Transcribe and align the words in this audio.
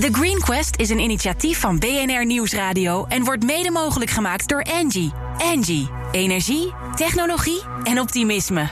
The 0.00 0.08
Green 0.12 0.40
Quest 0.40 0.76
is 0.76 0.90
een 0.90 0.98
initiatief 0.98 1.60
van 1.60 1.78
BNR 1.78 2.26
Nieuwsradio 2.26 3.04
en 3.04 3.24
wordt 3.24 3.44
mede 3.44 3.70
mogelijk 3.70 4.10
gemaakt 4.10 4.48
door 4.48 4.62
Angie. 4.62 5.12
Angie, 5.38 5.90
energie, 6.10 6.72
technologie 6.94 7.62
en 7.82 8.00
optimisme. 8.00 8.68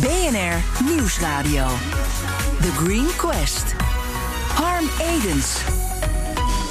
BNR 0.00 0.84
Nieuwsradio. 0.84 1.66
The 2.60 2.72
Green 2.72 3.08
Quest. 3.16 3.74
Harm 4.54 4.88
Edens. 5.00 5.56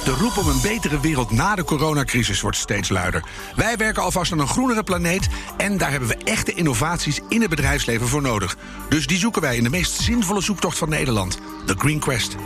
De 0.04 0.16
roep 0.18 0.36
om 0.36 0.48
een 0.48 0.60
betere 0.60 1.00
wereld 1.00 1.30
na 1.30 1.54
de 1.54 1.64
coronacrisis 1.64 2.40
wordt 2.40 2.56
steeds 2.56 2.88
luider. 2.88 3.24
Wij 3.56 3.76
werken 3.76 4.02
alvast 4.02 4.32
aan 4.32 4.38
een 4.38 4.48
groenere 4.48 4.82
planeet 4.82 5.28
en 5.56 5.78
daar 5.78 5.90
hebben 5.90 6.08
we 6.08 6.16
echte 6.24 6.54
innovaties 6.54 7.20
in 7.28 7.40
het 7.40 7.50
bedrijfsleven 7.50 8.08
voor 8.08 8.22
nodig. 8.22 8.56
Dus 8.88 9.06
die 9.06 9.18
zoeken 9.18 9.42
wij 9.42 9.56
in 9.56 9.62
de 9.62 9.70
meest 9.70 10.00
zinvolle 10.00 10.40
zoektocht 10.40 10.78
van 10.78 10.88
Nederland, 10.88 11.38
de 11.66 11.74
Green 11.78 11.98
Quest. 11.98 12.36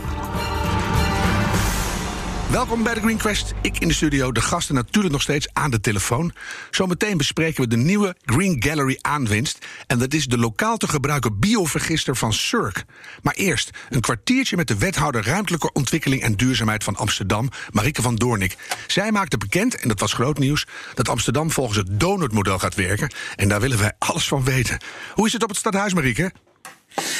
Welkom 2.55 2.83
bij 2.83 2.93
de 2.93 2.99
Green 2.99 3.17
Quest. 3.17 3.53
Ik 3.61 3.79
in 3.79 3.87
de 3.87 3.93
studio, 3.93 4.31
de 4.31 4.41
gasten 4.41 4.75
natuurlijk 4.75 5.13
nog 5.13 5.21
steeds 5.21 5.47
aan 5.53 5.71
de 5.71 5.79
telefoon. 5.79 6.33
Zometeen 6.71 7.17
bespreken 7.17 7.61
we 7.61 7.67
de 7.67 7.77
nieuwe 7.77 8.15
Green 8.25 8.63
Gallery 8.63 8.97
aanwinst. 9.01 9.65
En 9.87 9.99
dat 9.99 10.13
is 10.13 10.25
de 10.25 10.37
lokaal 10.37 10.77
te 10.77 10.87
gebruiken 10.87 11.39
biovergister 11.39 12.15
van 12.15 12.33
Surk. 12.33 12.83
Maar 13.21 13.33
eerst 13.33 13.69
een 13.89 14.01
kwartiertje 14.01 14.55
met 14.55 14.67
de 14.67 14.77
wethouder 14.77 15.25
ruimtelijke 15.25 15.71
ontwikkeling 15.71 16.21
en 16.21 16.35
duurzaamheid 16.35 16.83
van 16.83 16.95
Amsterdam, 16.95 17.49
Marike 17.71 18.01
van 18.01 18.15
Doornik. 18.15 18.57
Zij 18.87 19.11
maakte 19.11 19.37
bekend, 19.37 19.75
en 19.75 19.87
dat 19.87 19.99
was 19.99 20.13
groot 20.13 20.37
nieuws, 20.37 20.65
dat 20.93 21.09
Amsterdam 21.09 21.51
volgens 21.51 21.77
het 21.77 21.99
donutmodel 21.99 22.59
gaat 22.59 22.75
werken. 22.75 23.13
En 23.35 23.47
daar 23.47 23.61
willen 23.61 23.79
wij 23.79 23.93
alles 23.99 24.27
van 24.27 24.43
weten. 24.43 24.77
Hoe 25.13 25.25
is 25.25 25.33
het 25.33 25.43
op 25.43 25.49
het 25.49 25.57
stadhuis, 25.57 25.93
Marike? 25.93 26.31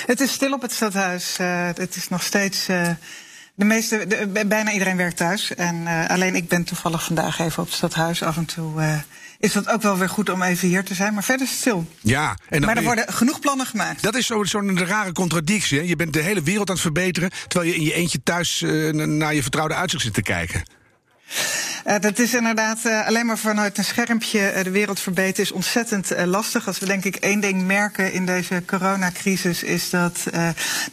Het 0.05 0.19
is 0.19 0.31
stil 0.31 0.53
op 0.53 0.61
het 0.61 0.71
stadhuis. 0.71 1.37
Uh, 1.41 1.69
het 1.75 1.95
is 1.95 2.09
nog 2.09 2.23
steeds. 2.23 2.69
Uh 2.69 2.89
de 3.55 3.65
meeste, 3.65 4.07
de, 4.07 4.45
bijna 4.47 4.71
iedereen 4.71 4.97
werkt 4.97 5.17
thuis. 5.17 5.55
En 5.55 5.75
uh, 5.75 6.09
alleen 6.09 6.35
ik 6.35 6.47
ben 6.47 6.63
toevallig 6.63 7.03
vandaag 7.03 7.39
even 7.39 7.61
op 7.61 7.67
het 7.67 7.75
stadhuis. 7.75 8.23
Af 8.23 8.37
en 8.37 8.45
toe 8.45 8.81
uh, 8.81 8.97
is 9.39 9.53
dat 9.53 9.69
ook 9.69 9.81
wel 9.81 9.97
weer 9.97 10.09
goed 10.09 10.29
om 10.29 10.41
even 10.41 10.67
hier 10.67 10.83
te 10.83 10.93
zijn. 10.93 11.13
Maar 11.13 11.23
verder 11.23 11.45
is 11.45 11.51
het 11.51 11.59
stil. 11.59 11.87
Ja, 12.01 12.37
en 12.49 12.61
maar 12.61 12.77
er 12.77 12.83
worden 12.83 13.13
genoeg 13.13 13.39
plannen 13.39 13.65
gemaakt. 13.65 14.03
Dat 14.03 14.15
is 14.15 14.25
zo'n 14.25 14.45
zo 14.45 14.59
rare 14.75 15.11
contradictie. 15.11 15.79
Hè? 15.79 15.85
Je 15.85 15.95
bent 15.95 16.13
de 16.13 16.21
hele 16.21 16.41
wereld 16.41 16.67
aan 16.67 16.73
het 16.73 16.83
verbeteren. 16.83 17.31
terwijl 17.47 17.71
je 17.71 17.77
in 17.77 17.83
je 17.83 17.93
eentje 17.93 18.23
thuis 18.23 18.61
uh, 18.61 18.93
naar 18.93 19.35
je 19.35 19.41
vertrouwde 19.41 19.73
uitzicht 19.73 20.03
zit 20.03 20.13
te 20.13 20.21
kijken. 20.21 20.63
Uh, 21.85 21.95
dat 21.99 22.19
is 22.19 22.33
inderdaad 22.33 22.79
uh, 22.85 23.07
alleen 23.07 23.25
maar 23.25 23.37
vanuit 23.37 23.77
een 23.77 23.83
schermpje 23.83 24.53
uh, 24.55 24.63
de 24.63 24.69
wereld 24.69 24.99
verbeteren 24.99 25.43
is 25.43 25.51
ontzettend 25.51 26.13
lastig. 26.25 26.67
Als 26.67 26.79
we 26.79 26.85
denk 26.85 27.03
ik 27.03 27.15
één 27.15 27.39
ding 27.39 27.63
merken 27.63 28.13
in 28.13 28.25
deze 28.25 28.63
coronacrisis 28.65 29.63
is 29.63 29.89
dat 29.89 30.25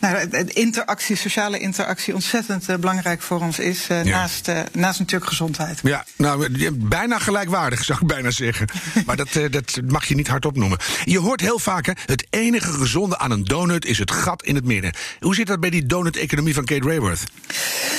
nou, 0.00 0.28
interactie, 0.46 1.16
sociale 1.16 1.58
interactie 1.58 2.14
ontzettend 2.14 2.80
belangrijk 2.80 3.22
voor 3.22 3.40
ons 3.40 3.58
is. 3.58 3.86
Ja. 3.86 4.02
naast, 4.02 4.50
naast 4.72 4.98
natuurlijk 4.98 5.30
gezondheid. 5.30 5.80
Ja, 5.82 6.04
nou 6.16 6.48
bijna 6.72 7.18
gelijkwaardig 7.18 7.84
zou 7.84 7.98
ik 8.00 8.06
bijna 8.06 8.30
zeggen. 8.30 8.68
maar 9.06 9.16
dat, 9.16 9.28
dat 9.50 9.80
mag 9.86 10.04
je 10.04 10.14
niet 10.14 10.28
hardop 10.28 10.56
noemen. 10.56 10.78
Je 11.04 11.18
hoort 11.18 11.40
heel 11.40 11.58
vaak 11.58 11.86
hè, 11.86 11.92
het 12.06 12.26
enige 12.30 12.72
gezonde 12.72 13.18
aan 13.18 13.30
een 13.30 13.44
donut 13.44 13.84
is 13.84 13.98
het 13.98 14.10
gat 14.10 14.42
in 14.42 14.54
het 14.54 14.64
midden. 14.64 14.94
Hoe 15.20 15.34
zit 15.34 15.46
dat 15.46 15.60
bij 15.60 15.70
die 15.70 15.86
donut-economie 15.86 16.54
van 16.54 16.64
Kate 16.64 16.88
Rayworth? 16.88 17.24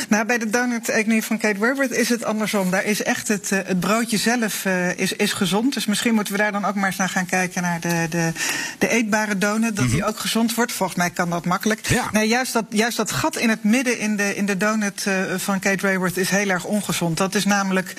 Nou, 0.09 0.25
bij 0.25 0.37
de 0.37 0.49
donut-economie 0.49 1.23
van 1.23 1.37
Kate 1.37 1.59
Rayworth 1.59 1.91
is 1.91 2.09
het 2.09 2.23
andersom. 2.23 2.71
Daar 2.71 2.82
is 2.83 3.03
echt 3.03 3.27
het, 3.27 3.51
eh, 3.51 3.59
het 3.63 3.79
broodje 3.79 4.17
zelf 4.17 4.65
uh, 4.65 4.97
is, 4.97 5.13
is 5.13 5.33
gezond. 5.33 5.73
Dus 5.73 5.85
misschien 5.85 6.13
moeten 6.13 6.33
we 6.33 6.39
daar 6.39 6.51
dan 6.51 6.65
ook 6.65 6.75
maar 6.75 6.85
eens 6.85 6.97
naar 6.97 7.09
gaan 7.09 7.25
kijken 7.25 7.61
naar 7.61 7.79
de, 7.79 8.05
de, 8.09 8.31
de 8.77 8.87
eetbare 8.87 9.37
donut. 9.37 9.75
Dat 9.75 9.89
die 9.89 9.99
mhm. 9.99 10.07
ook 10.07 10.19
gezond 10.19 10.55
wordt. 10.55 10.71
Volgens 10.71 10.97
mij 10.97 11.09
kan 11.09 11.29
dat 11.29 11.45
makkelijk. 11.45 11.87
Ja. 11.87 12.09
Nee, 12.11 12.27
juist 12.27 12.53
dat, 12.53 12.65
juist 12.69 12.97
dat 12.97 13.11
gat 13.11 13.37
in 13.37 13.49
het 13.49 13.63
midden 13.63 13.99
in 13.99 14.15
de, 14.15 14.35
in 14.35 14.45
de 14.45 14.57
donut 14.57 15.05
uh, 15.07 15.13
van 15.37 15.59
Kate 15.59 15.87
Rayworth 15.87 16.17
is 16.17 16.29
heel 16.29 16.49
erg 16.49 16.65
ongezond. 16.65 17.17
Dat 17.17 17.35
is 17.35 17.45
namelijk 17.45 17.93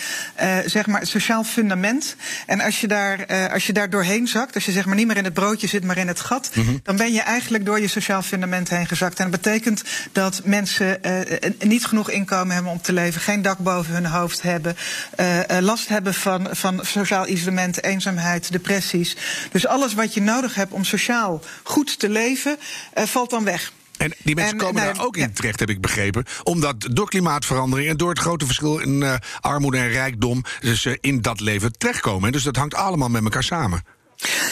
zeg 0.67 0.87
maar 0.87 1.01
het 1.01 1.09
sociaal 1.09 1.45
fundament. 1.45 2.17
En 2.47 2.61
als 2.61 2.81
je, 2.81 2.87
daar, 2.87 3.27
als 3.53 3.67
je 3.67 3.73
daar 3.73 3.91
doorheen 3.91 4.28
zakt, 4.28 4.55
als 4.55 4.65
je 4.65 4.73
zeg 4.73 4.87
maar 4.87 4.97
niet 4.97 5.06
meer 5.06 5.17
in 5.17 5.25
het 5.25 5.34
broodje 5.34 5.67
zit, 5.67 5.84
maar 5.84 5.99
in 5.99 6.09
het 6.09 6.21
gat, 6.21 6.50
mm 6.55 6.83
dan 6.83 6.97
ben 6.97 7.12
je 7.12 7.21
eigenlijk 7.21 7.65
door 7.65 7.81
je 7.81 7.89
sociaal 7.89 8.23
fundament 8.23 8.69
heen 8.69 8.87
gezakt. 8.87 9.19
En 9.19 9.31
dat 9.31 9.41
betekent 9.43 9.83
dat 10.12 10.41
mensen 10.44 11.00
niet 11.59 11.87
genoeg 11.87 12.11
inkomen 12.11 12.55
hebben 12.55 12.73
om 12.73 12.81
te 12.81 12.93
leven, 12.93 13.21
geen 13.21 13.43
dak 13.43 13.59
boven 13.59 13.94
hun 13.94 14.06
hoofd 14.06 14.43
hebben, 14.43 14.74
uh, 15.21 15.41
last 15.61 15.89
hebben 15.89 16.15
van, 16.15 16.49
van 16.51 16.81
sociaal 16.83 17.29
isolement, 17.29 17.83
eenzaamheid, 17.83 18.53
depressies. 18.53 19.17
Dus 19.53 19.67
alles 19.67 19.95
wat 19.95 20.15
je 20.15 20.23
nodig 20.23 20.55
hebt 20.55 20.73
om 20.73 20.85
sociaal 20.85 21.43
goed 21.62 21.99
te 21.99 22.09
leven, 22.09 22.57
uh, 22.99 23.05
valt 23.05 23.31
dan 23.31 23.45
weg. 23.45 23.73
En 23.97 24.12
die 24.23 24.35
mensen 24.35 24.57
komen 24.57 24.83
nou, 24.83 24.95
daar 24.95 25.05
ook 25.05 25.17
in 25.17 25.33
terecht, 25.33 25.61
heb 25.61 25.71
ik 25.71 25.81
begrepen. 25.81 26.25
Omdat 26.43 26.89
door 26.93 27.09
klimaatverandering 27.09 27.89
en 27.89 27.97
door 27.97 28.09
het 28.09 28.19
grote 28.19 28.47
verschil 28.47 28.79
in 28.79 29.01
uh, 29.01 29.15
armoede 29.41 29.79
en 29.79 29.89
rijkdom. 29.89 30.45
dus 30.61 30.85
uh, 30.85 30.95
in 31.01 31.23
dat 31.23 31.41
leven 31.41 31.79
terechtkomen. 31.79 32.33
Dus 32.33 32.43
dat 32.43 32.56
hangt 32.56 32.75
allemaal 32.75 33.09
met 33.09 33.25
elkaar 33.25 33.43
samen. 33.43 33.83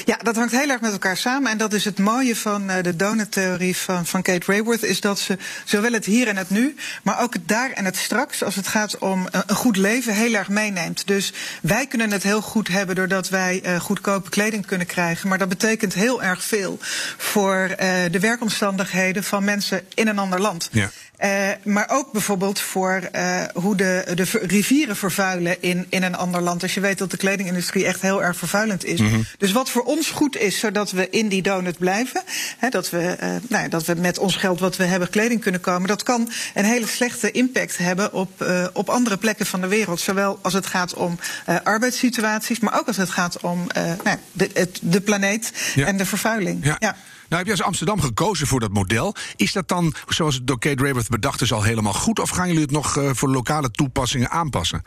Ja, 0.04 0.16
dat 0.22 0.36
hangt 0.36 0.52
heel 0.52 0.68
erg 0.68 0.80
met 0.80 0.92
elkaar 0.92 1.16
samen. 1.16 1.50
En 1.50 1.58
dat 1.58 1.72
is 1.72 1.84
het 1.84 1.98
mooie 1.98 2.36
van 2.36 2.70
uh, 2.70 2.76
de 2.82 2.96
donut-theorie 2.96 3.76
van, 3.76 4.06
van 4.06 4.22
Kate 4.22 4.52
Rayworth... 4.52 4.82
is 4.82 5.00
dat 5.00 5.18
ze 5.18 5.38
zowel 5.64 5.92
het 5.92 6.04
hier 6.04 6.28
en 6.28 6.36
het 6.36 6.50
nu, 6.50 6.74
maar 7.02 7.20
ook 7.20 7.32
het 7.32 7.48
daar 7.48 7.70
en 7.70 7.84
het 7.84 7.96
straks... 7.96 8.42
als 8.44 8.54
het 8.54 8.68
gaat 8.68 8.98
om 8.98 9.28
een 9.30 9.54
goed 9.54 9.76
leven, 9.76 10.14
heel 10.14 10.34
erg 10.34 10.48
meeneemt. 10.48 11.06
Dus 11.06 11.32
wij 11.62 11.86
kunnen 11.86 12.10
het 12.10 12.22
heel 12.22 12.42
goed 12.42 12.68
hebben 12.68 12.94
doordat 12.94 13.28
wij 13.28 13.62
uh, 13.64 13.80
goedkope 13.80 14.30
kleding 14.30 14.66
kunnen 14.66 14.86
krijgen. 14.86 15.28
Maar 15.28 15.38
dat 15.38 15.48
betekent 15.48 15.94
heel 15.94 16.22
erg 16.22 16.44
veel 16.44 16.78
voor 17.16 17.74
de 18.10 18.18
werkomstandigheden 18.20 19.24
van 19.24 19.44
mensen 19.44 19.82
in 19.94 20.08
een 20.08 20.18
ander 20.18 20.40
land. 20.40 20.68
Ja. 20.72 20.90
Uh, 21.24 21.48
maar 21.62 21.88
ook 21.90 22.12
bijvoorbeeld 22.12 22.60
voor 22.60 23.08
uh, 23.12 23.42
hoe 23.54 23.76
de, 23.76 24.12
de 24.14 24.24
rivieren 24.42 24.96
vervuilen 24.96 25.62
in, 25.62 25.86
in 25.88 26.02
een 26.02 26.14
ander 26.14 26.40
land. 26.40 26.62
Als 26.62 26.74
je 26.74 26.80
weet 26.80 26.98
dat 26.98 27.10
de 27.10 27.16
kledingindustrie 27.16 27.86
echt 27.86 28.00
heel 28.00 28.22
erg 28.22 28.36
vervuilend 28.36 28.84
is. 28.84 29.00
Mm 29.00 29.08
-hmm. 29.08 29.24
Dus 29.38 29.52
wat 29.52 29.70
voor 29.70 29.82
ons 29.82 30.10
goed 30.10 30.36
is, 30.36 30.58
zodat 30.58 30.90
we 30.90 31.10
in 31.10 31.28
die 31.28 31.42
donut 31.42 31.78
blijven. 31.78 32.22
Hè, 32.58 32.68
dat, 32.68 32.90
we, 32.90 33.16
uh, 33.22 33.28
nou, 33.48 33.68
dat 33.68 33.84
we 33.84 33.94
met 33.94 34.18
ons 34.18 34.36
geld 34.36 34.60
wat 34.60 34.76
we 34.76 34.84
hebben 34.84 35.10
kleding 35.10 35.40
kunnen 35.40 35.60
komen. 35.60 35.88
Dat 35.88 36.02
kan 36.02 36.30
een 36.54 36.64
hele 36.64 36.86
slechte 36.86 37.30
impact 37.30 37.78
hebben 37.78 38.12
op, 38.12 38.46
op 38.72 38.88
andere 38.88 39.16
plekken 39.16 39.46
van 39.46 39.60
de 39.60 39.66
wereld. 39.66 40.00
Zowel 40.00 40.38
als 40.42 40.52
het 40.52 40.66
gaat 40.66 40.94
om 40.94 41.18
arbeidssituaties, 41.62 42.60
maar 42.60 42.78
ook 42.78 42.86
als 42.86 42.96
het 42.96 43.10
gaat 43.10 43.40
om 43.40 43.66
nou, 44.04 44.18
de, 44.32 44.50
het, 44.54 44.78
de 44.82 45.00
planeet 45.00 45.52
ja. 45.74 45.86
en 45.86 45.96
de 45.96 46.06
vervuiling. 46.06 46.64
Ja. 46.64 46.76
ja. 46.78 46.96
Nou, 47.32 47.44
heb 47.44 47.52
je 47.52 47.58
als 47.58 47.68
Amsterdam 47.68 48.00
gekozen 48.00 48.46
voor 48.46 48.60
dat 48.60 48.72
model. 48.72 49.14
Is 49.36 49.52
dat 49.52 49.68
dan, 49.68 49.94
zoals 50.08 50.34
het 50.34 50.46
door 50.46 50.58
Kate 50.58 50.82
Rayworth 50.82 51.08
bedacht 51.08 51.40
is, 51.40 51.52
al 51.52 51.62
helemaal 51.62 51.92
goed? 51.92 52.18
Of 52.18 52.30
gaan 52.30 52.46
jullie 52.46 52.62
het 52.62 52.70
nog 52.70 52.96
uh, 52.96 53.10
voor 53.12 53.28
lokale 53.28 53.70
toepassingen 53.70 54.30
aanpassen? 54.30 54.82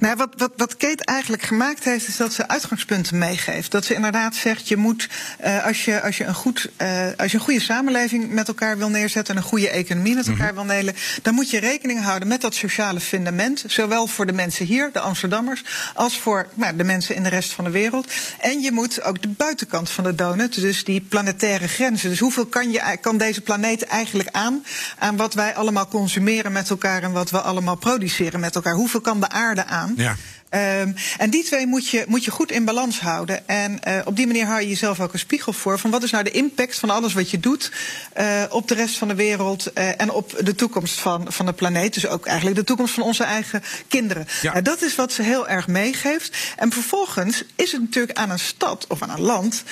Nou, 0.00 0.16
wat, 0.16 0.28
wat, 0.36 0.50
wat 0.56 0.76
Kate 0.76 1.04
eigenlijk 1.04 1.42
gemaakt 1.42 1.84
heeft, 1.84 2.08
is 2.08 2.16
dat 2.16 2.32
ze 2.32 2.48
uitgangspunten 2.48 3.18
meegeeft. 3.18 3.70
Dat 3.70 3.84
ze 3.84 3.94
inderdaad 3.94 4.34
zegt, 4.34 4.68
je 4.68 4.76
moet, 4.76 5.08
uh, 5.44 5.64
als, 5.64 5.84
je, 5.84 6.02
als, 6.02 6.16
je 6.16 6.24
een 6.24 6.34
goed, 6.34 6.70
uh, 6.82 7.06
als 7.16 7.30
je 7.30 7.36
een 7.36 7.44
goede 7.44 7.60
samenleving 7.60 8.30
met 8.30 8.48
elkaar 8.48 8.78
wil 8.78 8.88
neerzetten... 8.88 9.34
en 9.34 9.40
een 9.40 9.48
goede 9.48 9.68
economie 9.70 10.14
met 10.14 10.28
elkaar 10.28 10.52
mm 10.52 10.58
-hmm. 10.58 10.66
wil 10.66 10.76
delen... 10.76 10.94
dan 11.22 11.34
moet 11.34 11.50
je 11.50 11.60
rekening 11.60 12.02
houden 12.02 12.28
met 12.28 12.40
dat 12.40 12.54
sociale 12.54 13.00
fundament. 13.00 13.64
Zowel 13.66 14.06
voor 14.06 14.26
de 14.26 14.32
mensen 14.32 14.66
hier, 14.66 14.90
de 14.92 15.00
Amsterdammers... 15.00 15.64
als 15.94 16.18
voor 16.18 16.46
nou, 16.54 16.76
de 16.76 16.84
mensen 16.84 17.14
in 17.14 17.22
de 17.22 17.28
rest 17.28 17.52
van 17.52 17.64
de 17.64 17.70
wereld. 17.70 18.12
En 18.40 18.60
je 18.60 18.72
moet 18.72 19.02
ook 19.02 19.22
de 19.22 19.28
buitenkant 19.28 19.90
van 19.90 20.04
de 20.04 20.14
donut, 20.14 20.60
dus 20.60 20.84
die 20.84 21.00
planetaire 21.00 21.68
grenzen. 21.68 22.10
Dus 22.10 22.20
hoeveel 22.20 22.46
kan, 22.46 22.70
je, 22.70 22.96
kan 23.00 23.18
deze 23.18 23.40
planeet 23.40 23.82
eigenlijk 23.82 24.28
aan... 24.32 24.64
aan 24.98 25.16
wat 25.16 25.34
wij 25.34 25.54
allemaal 25.54 25.88
consumeren 25.88 26.52
met 26.52 26.70
elkaar... 26.70 27.02
en 27.02 27.12
wat 27.12 27.30
we 27.30 27.40
allemaal 27.40 27.76
produceren 27.76 28.40
met 28.40 28.54
elkaar? 28.54 28.74
Hoeveel 28.74 29.00
kan 29.00 29.20
de 29.20 29.28
aarde 29.28 29.47
aan. 29.66 29.92
Ja. 29.96 30.14
Um, 30.50 30.94
en 31.18 31.30
die 31.30 31.44
twee 31.44 31.66
moet 31.66 31.88
je, 31.88 32.04
moet 32.06 32.24
je 32.24 32.30
goed 32.30 32.50
in 32.50 32.64
balans 32.64 33.00
houden. 33.00 33.48
En 33.48 33.80
uh, 33.88 34.00
op 34.04 34.16
die 34.16 34.26
manier 34.26 34.46
hou 34.46 34.60
je 34.60 34.68
jezelf 34.68 35.00
ook 35.00 35.12
een 35.12 35.18
spiegel 35.18 35.52
voor 35.52 35.78
van 35.78 35.90
wat 35.90 36.02
is 36.02 36.10
nou 36.10 36.24
de 36.24 36.30
impact 36.30 36.78
van 36.78 36.90
alles 36.90 37.12
wat 37.12 37.30
je 37.30 37.40
doet 37.40 37.72
uh, 38.18 38.42
op 38.50 38.68
de 38.68 38.74
rest 38.74 38.98
van 38.98 39.08
de 39.08 39.14
wereld 39.14 39.70
uh, 39.74 40.00
en 40.00 40.10
op 40.10 40.34
de 40.40 40.54
toekomst 40.54 41.00
van, 41.00 41.32
van 41.32 41.46
de 41.46 41.52
planeet. 41.52 41.94
Dus 41.94 42.06
ook 42.06 42.26
eigenlijk 42.26 42.56
de 42.56 42.64
toekomst 42.64 42.94
van 42.94 43.02
onze 43.02 43.24
eigen 43.24 43.62
kinderen. 43.88 44.26
Ja. 44.42 44.60
Dat 44.60 44.82
is 44.82 44.94
wat 44.94 45.12
ze 45.12 45.22
heel 45.22 45.48
erg 45.48 45.66
meegeeft. 45.66 46.36
En 46.56 46.72
vervolgens 46.72 47.44
is 47.54 47.72
het 47.72 47.80
natuurlijk 47.80 48.18
aan 48.18 48.30
een 48.30 48.38
stad 48.38 48.86
of 48.88 49.02
aan 49.02 49.10
een 49.10 49.20
land. 49.20 49.62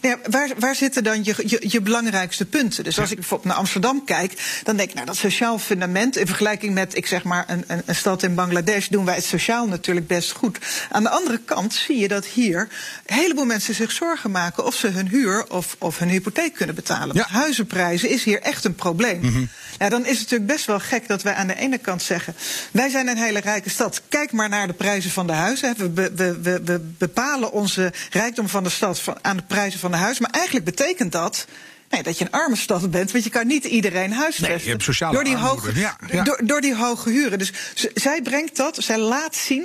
Ja, 0.00 0.18
waar, 0.30 0.50
waar 0.58 0.74
zitten 0.74 1.04
dan 1.04 1.24
je, 1.24 1.34
je, 1.46 1.64
je 1.68 1.80
belangrijkste 1.80 2.46
punten? 2.46 2.84
Dus 2.84 2.98
als 2.98 3.10
ik 3.10 3.16
bijvoorbeeld 3.16 3.48
naar 3.48 3.58
Amsterdam 3.58 4.04
kijk, 4.04 4.60
dan 4.62 4.76
denk 4.76 4.88
ik, 4.88 4.94
nou, 4.94 5.06
dat 5.06 5.16
sociaal 5.16 5.58
fundament 5.58 6.16
in 6.16 6.26
vergelijking 6.26 6.74
met, 6.74 6.96
ik 6.96 7.06
zeg 7.06 7.22
maar, 7.22 7.44
een, 7.48 7.64
een, 7.66 7.82
een 7.86 7.94
stad 7.94 8.22
in 8.22 8.34
Bangladesh, 8.34 8.88
doen 8.88 9.04
wij 9.04 9.14
het 9.14 9.24
sociaal 9.24 9.60
natuurlijk 9.60 9.79
best 10.06 10.32
goed. 10.32 10.58
Aan 10.90 11.02
de 11.02 11.08
andere 11.08 11.38
kant 11.44 11.74
zie 11.74 11.98
je 11.98 12.08
dat 12.08 12.26
hier 12.26 12.68
een 13.06 13.16
heleboel 13.16 13.44
mensen 13.44 13.74
zich 13.74 13.92
zorgen 13.92 14.30
maken 14.30 14.64
of 14.64 14.74
ze 14.74 14.88
hun 14.88 15.08
huur 15.08 15.50
of, 15.50 15.76
of 15.78 15.98
hun 15.98 16.08
hypotheek 16.08 16.54
kunnen 16.54 16.74
betalen. 16.74 17.16
Ja. 17.16 17.26
Huizenprijzen 17.28 18.08
is 18.08 18.24
hier 18.24 18.40
echt 18.40 18.64
een 18.64 18.74
probleem. 18.74 19.20
Mm 19.20 19.32
-hmm. 19.32 19.48
Ja, 19.78 19.88
dan 19.88 20.00
is 20.00 20.10
het 20.10 20.20
natuurlijk 20.20 20.50
best 20.50 20.66
wel 20.66 20.80
gek 20.80 21.08
dat 21.08 21.22
wij 21.22 21.34
aan 21.34 21.46
de 21.46 21.56
ene 21.56 21.78
kant 21.78 22.02
zeggen: 22.02 22.34
wij 22.70 22.88
zijn 22.88 23.08
een 23.08 23.16
hele 23.16 23.40
rijke 23.40 23.70
stad. 23.70 24.02
Kijk 24.08 24.32
maar 24.32 24.48
naar 24.48 24.66
de 24.66 24.72
prijzen 24.72 25.10
van 25.10 25.26
de 25.26 25.32
huizen. 25.32 25.74
We, 25.76 25.92
we, 25.92 26.40
we, 26.40 26.62
we 26.64 26.80
bepalen 26.98 27.52
onze 27.52 27.92
rijkdom 28.10 28.48
van 28.48 28.62
de 28.62 28.70
stad 28.70 29.02
aan 29.22 29.36
de 29.36 29.42
prijzen 29.42 29.80
van 29.80 29.90
de 29.90 29.96
huizen. 29.96 30.22
Maar 30.22 30.32
eigenlijk 30.32 30.64
betekent 30.64 31.12
dat 31.12 31.46
nee, 31.90 32.02
dat 32.02 32.18
je 32.18 32.24
een 32.24 32.30
arme 32.30 32.56
stad 32.56 32.90
bent. 32.90 33.12
Want 33.12 33.24
je 33.24 33.30
kan 33.30 33.46
niet 33.46 33.64
iedereen 33.64 34.12
huisvesten. 34.12 34.54
Nee, 34.56 34.64
je 34.64 34.70
hebt 34.70 34.82
sociale 34.82 35.14
door 35.14 35.24
die 35.24 35.36
armoede. 35.36 35.66
hoge, 35.66 35.80
Ja, 35.80 35.96
ja. 36.12 36.22
Door, 36.22 36.40
door 36.44 36.60
die 36.60 36.76
hoge 36.76 37.10
huren. 37.10 37.38
Dus 37.38 37.52
zij 37.94 38.22
brengt 38.22 38.56
dat, 38.56 38.76
zij 38.80 38.98
laat 38.98 39.36
zien. 39.36 39.64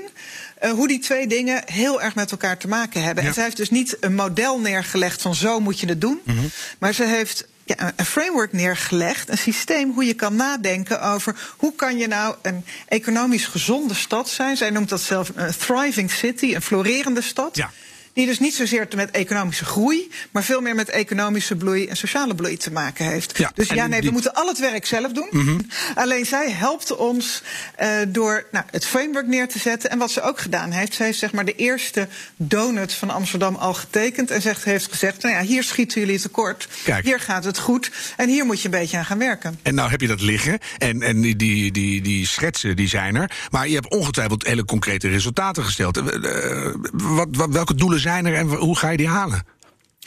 eh, 0.59 0.71
hoe 0.71 0.87
die 0.87 0.99
twee 0.99 1.27
dingen 1.27 1.61
heel 1.65 2.01
erg 2.01 2.15
met 2.15 2.31
elkaar 2.31 2.57
te 2.57 2.67
maken 2.67 3.03
hebben. 3.03 3.23
Ja. 3.23 3.29
En 3.29 3.35
zij 3.35 3.43
heeft 3.43 3.57
dus 3.57 3.69
niet 3.69 3.97
een 3.99 4.15
model 4.15 4.59
neergelegd 4.59 5.21
van 5.21 5.35
zo 5.35 5.59
moet 5.59 5.79
je 5.79 5.87
het 5.87 6.01
doen. 6.01 6.19
Mhm. 6.23 6.37
Maar 6.79 6.93
ze 6.93 7.03
heeft 7.05 7.47
ja, 7.65 7.75
een- 7.79 7.93
een 7.95 8.05
framework 8.05 8.53
neergelegd, 8.53 9.29
een 9.29 9.37
systeem 9.37 9.91
hoe 9.93 10.05
je 10.05 10.13
kan 10.13 10.35
nadenken 10.35 11.01
over 11.01 11.35
hoe 11.57 11.75
kan 11.75 11.97
je 11.97 12.07
nou 12.07 12.35
een 12.41 12.65
economisch 12.87 13.45
gezonde 13.45 13.93
stad 13.93 14.29
zijn. 14.29 14.57
Zij 14.57 14.69
noemt 14.69 14.89
dat 14.89 15.01
zelf 15.01 15.31
een 15.35 15.53
thriving 15.57 16.11
city, 16.11 16.55
een 16.55 16.61
florerende 16.61 17.21
stad. 17.21 17.55
Ja. 17.55 17.71
Die 18.15 18.25
dus 18.25 18.39
niet 18.39 18.53
zozeer 18.55 18.87
met 18.95 19.11
economische 19.11 19.65
groei, 19.65 20.11
maar 20.31 20.43
veel 20.43 20.61
meer 20.61 20.75
met 20.75 20.89
economische 20.89 21.55
bloei 21.55 21.87
en 21.87 21.97
sociale 21.97 22.35
bloei 22.35 22.57
te 22.57 22.71
maken 22.71 23.05
heeft. 23.05 23.37
Ja, 23.37 23.51
dus 23.55 23.67
ja, 23.67 23.73
die- 23.73 23.83
nee, 23.83 24.01
we 24.01 24.11
moeten 24.11 24.33
al 24.33 24.47
het 24.47 24.59
werk 24.59 24.85
zelf 24.85 25.11
doen. 25.11 25.69
Alleen 25.95 26.25
zij 26.25 26.51
helpt 26.51 26.95
ons 26.95 27.41
eh, 27.75 27.89
door 28.07 28.45
nou, 28.51 28.65
het 28.71 28.85
framework 28.85 29.27
neer 29.27 29.47
te 29.47 29.59
zetten. 29.59 29.89
En 29.89 29.97
wat 29.97 30.11
ze 30.11 30.21
ook 30.21 30.39
gedaan 30.39 30.71
heeft, 30.71 30.93
ze 30.93 31.03
heeft 31.03 31.19
zeg 31.19 31.31
maar 31.31 31.45
de 31.45 31.55
eerste 31.55 32.07
donut 32.35 32.93
van 32.93 33.09
Amsterdam 33.09 33.55
al 33.55 33.73
getekend. 33.73 34.31
En 34.31 34.41
zegt, 34.41 34.63
heeft 34.63 34.87
gezegd, 34.91 35.21
nou 35.21 35.35
ja, 35.35 35.41
hier 35.41 35.63
schieten 35.63 36.01
jullie 36.01 36.19
tekort. 36.19 36.67
Kijk. 36.83 37.05
Hier 37.05 37.19
gaat 37.19 37.43
het 37.43 37.57
goed. 37.59 37.91
En 38.17 38.29
hier 38.29 38.45
moet 38.45 38.61
je 38.61 38.65
een 38.65 38.79
beetje 38.79 38.97
aan 38.97 39.05
gaan 39.05 39.17
werken. 39.17 39.59
En 39.61 39.75
nou 39.75 39.89
heb 39.89 40.01
je 40.01 40.07
dat 40.07 40.21
liggen. 40.21 40.59
En, 40.77 41.01
en 41.01 41.21
die, 41.21 41.35
die, 41.35 41.71
die, 41.71 42.01
die 42.01 42.27
schetsen 42.27 42.75
die 42.75 42.87
zijn 42.87 43.15
er. 43.15 43.31
Maar 43.51 43.67
je 43.67 43.73
hebt 43.73 43.89
ongetwijfeld 43.91 44.45
hele 44.45 44.65
concrete 44.65 45.07
resultaten 45.07 45.63
gesteld. 45.63 45.97
Eh, 45.97 46.65
eh, 46.67 46.73
wat, 46.91 47.27
wat, 47.31 47.49
welke 47.49 47.75
doelen 47.75 47.99
zijn 48.05 48.25
er 48.25 48.35
en 48.35 48.47
hoe 48.47 48.77
ga 48.77 48.89
je 48.89 48.97
die 48.97 49.07
halen? 49.07 49.45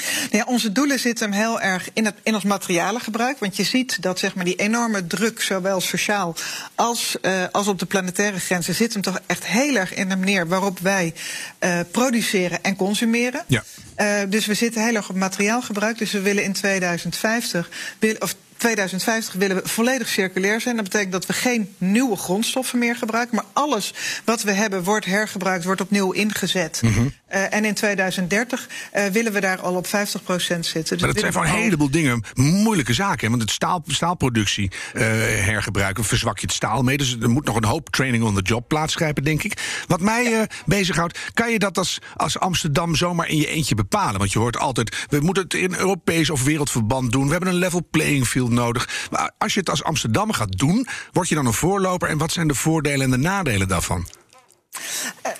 Nou 0.04 0.36
ja, 0.36 0.44
onze 0.46 0.72
doelen 0.72 0.98
zitten 0.98 1.30
hem 1.30 1.40
heel 1.40 1.60
erg 1.60 1.88
in, 1.92 2.04
het, 2.04 2.14
in 2.22 2.34
ons 2.34 2.44
materialengebruik. 2.44 3.38
Want 3.38 3.56
je 3.56 3.64
ziet 3.64 4.02
dat 4.02 4.18
zeg 4.18 4.34
maar, 4.34 4.44
die 4.44 4.56
enorme 4.56 5.06
druk, 5.06 5.40
zowel 5.42 5.80
sociaal 5.80 6.34
als, 6.74 7.20
eh, 7.20 7.44
als 7.52 7.66
op 7.66 7.78
de 7.78 7.86
planetaire 7.86 8.38
grenzen, 8.40 8.74
zit 8.74 8.92
hem 8.92 9.02
toch 9.02 9.20
echt 9.26 9.46
heel 9.46 9.76
erg 9.76 9.94
in 9.94 10.08
de 10.08 10.16
manier 10.16 10.48
waarop 10.48 10.78
wij 10.78 11.14
eh, 11.58 11.80
produceren 11.90 12.62
en 12.62 12.76
consumeren. 12.76 13.44
Ja. 13.46 13.64
Eh, 13.94 14.20
dus 14.28 14.46
we 14.46 14.54
zitten 14.54 14.84
heel 14.84 14.94
erg 14.94 15.08
op 15.08 15.16
materiaalgebruik. 15.16 15.98
Dus 15.98 16.12
we 16.12 16.20
willen 16.20 16.44
in 16.44 16.52
2050, 16.52 17.70
wil- 17.98 18.16
of 18.18 18.34
2050 18.56 19.34
willen 19.34 19.56
we 19.56 19.68
volledig 19.68 20.08
circulair 20.08 20.60
zijn. 20.60 20.74
Dat 20.74 20.84
betekent 20.84 21.12
dat 21.12 21.26
we 21.26 21.32
geen 21.32 21.74
nieuwe 21.78 22.16
grondstoffen 22.16 22.78
meer 22.78 22.96
gebruiken. 22.96 23.34
Maar 23.34 23.44
alles 23.52 23.94
wat 24.24 24.42
we 24.42 24.52
hebben 24.52 24.84
wordt 24.84 25.06
hergebruikt, 25.06 25.64
wordt 25.64 25.80
opnieuw 25.80 26.12
ingezet. 26.12 26.80
Mhm. 26.82 27.08
Eh, 27.28 27.54
en 27.54 27.64
in 27.64 27.74
2030 27.74 28.68
eh, 28.92 29.04
willen 29.06 29.32
we 29.32 29.40
daar 29.40 29.60
al 29.60 29.74
op 29.74 29.86
50% 29.86 30.66
zitten. 30.66 30.72
Dus 30.72 31.00
Maar 31.00 31.12
dat 31.12 31.18
zijn 31.18 31.32
gewoon 31.32 31.46
we 31.46 31.52
een 31.52 31.62
heleboel 31.62 31.90
dingen, 31.90 32.24
moeilijke 32.34 32.92
zaken. 32.92 33.20
hè? 33.20 33.28
Want 33.28 33.42
het 33.42 33.50
staal, 33.50 33.82
staalproductie 33.86 34.70
eh, 34.92 35.02
hergebruiken, 35.44 36.04
verzwak 36.04 36.38
je 36.38 36.46
het 36.46 36.54
staal 36.54 36.82
mee. 36.82 36.96
Dus 36.96 37.16
er 37.20 37.30
moet 37.30 37.44
nog 37.44 37.56
een 37.56 37.64
hoop 37.64 37.88
training 37.90 38.24
on 38.24 38.34
the 38.34 38.42
job 38.42 38.68
plaatsgrijpen, 38.68 39.24
denk 39.24 39.42
ik. 39.42 39.82
Wat 39.86 40.00
mij 40.00 40.48
bezighoudt, 40.66 41.18
kan 41.34 41.52
je 41.52 41.58
dat 41.58 41.78
als, 41.78 41.98
als 42.16 42.38
Amsterdam 42.38 42.94
zomaar 42.94 43.28
in 43.28 43.36
je 43.36 43.46
eentje 43.46 43.74
bepalen? 43.74 44.18
Want 44.18 44.32
je 44.32 44.38
hoort 44.38 44.58
altijd, 44.58 45.06
we 45.08 45.20
moeten 45.20 45.42
het 45.42 45.54
in 45.54 45.74
Europees 45.74 46.30
of 46.30 46.44
wereldverband 46.44 47.12
doen. 47.12 47.24
We 47.24 47.30
hebben 47.30 47.48
een 47.48 47.58
level 47.58 47.86
playing 47.90 48.26
field 48.26 48.50
nodig. 48.50 49.08
Maar 49.10 49.30
als 49.38 49.54
je 49.54 49.60
het 49.60 49.70
als 49.70 49.84
Amsterdam 49.84 50.32
gaat 50.32 50.58
doen, 50.58 50.86
word 51.12 51.28
je 51.28 51.34
dan 51.34 51.46
een 51.46 51.52
voorloper? 51.52 52.08
En 52.08 52.18
wat 52.18 52.32
zijn 52.32 52.48
de 52.48 52.54
voordelen 52.54 53.00
en 53.00 53.10
de 53.10 53.28
nadelen 53.28 53.68
daarvan? 53.68 54.06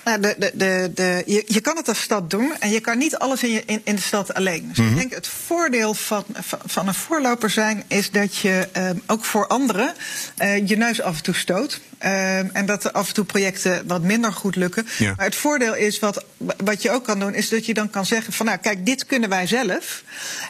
Eh, 0.03 0.13
de, 0.13 0.35
de, 0.37 0.51
de, 0.53 0.91
de, 0.95 1.23
je, 1.25 1.43
je 1.47 1.59
kan 1.61 1.75
het 1.75 1.87
als 1.87 2.01
stad 2.01 2.29
doen 2.29 2.53
en 2.59 2.69
je 2.69 2.79
kan 2.79 2.97
niet 2.97 3.17
alles 3.17 3.43
in, 3.43 3.51
je, 3.51 3.63
in, 3.65 3.81
in 3.83 3.95
de 3.95 4.01
stad 4.01 4.33
alleen. 4.33 4.67
Dus 4.67 4.77
Mhm. 4.77 4.89
ik 4.89 4.95
denk 4.97 5.13
het 5.13 5.27
voordeel 5.27 5.93
van, 5.93 6.23
van, 6.33 6.59
van 6.65 6.87
een 6.87 6.93
voorloper 6.93 7.49
zijn 7.49 7.83
is 7.87 8.11
dat 8.11 8.37
je 8.37 8.67
ehm, 8.71 8.97
ook 9.07 9.25
voor 9.25 9.47
anderen 9.47 9.93
eh, 10.37 10.67
je 10.67 10.77
neus 10.77 11.01
af 11.01 11.17
en 11.17 11.23
toe 11.23 11.35
stoot. 11.35 11.79
Ehm, 11.97 12.47
en 12.53 12.65
dat 12.65 12.83
er 12.83 12.91
af 12.91 13.07
en 13.07 13.13
toe 13.13 13.25
projecten 13.25 13.87
wat 13.87 14.01
minder 14.01 14.33
goed 14.33 14.55
lukken. 14.55 14.87
Ja. 14.97 15.13
Maar 15.17 15.25
het 15.25 15.35
voordeel 15.35 15.75
is, 15.75 15.99
wat, 15.99 16.23
wat 16.63 16.81
je 16.81 16.91
ook 16.91 17.03
kan 17.03 17.19
doen, 17.19 17.33
is 17.33 17.49
dat 17.49 17.65
je 17.65 17.73
dan 17.73 17.89
kan 17.89 18.05
zeggen 18.05 18.33
van 18.33 18.45
nou 18.45 18.57
kijk, 18.57 18.85
dit 18.85 19.05
kunnen 19.05 19.29
wij 19.29 19.47
zelf. 19.47 20.03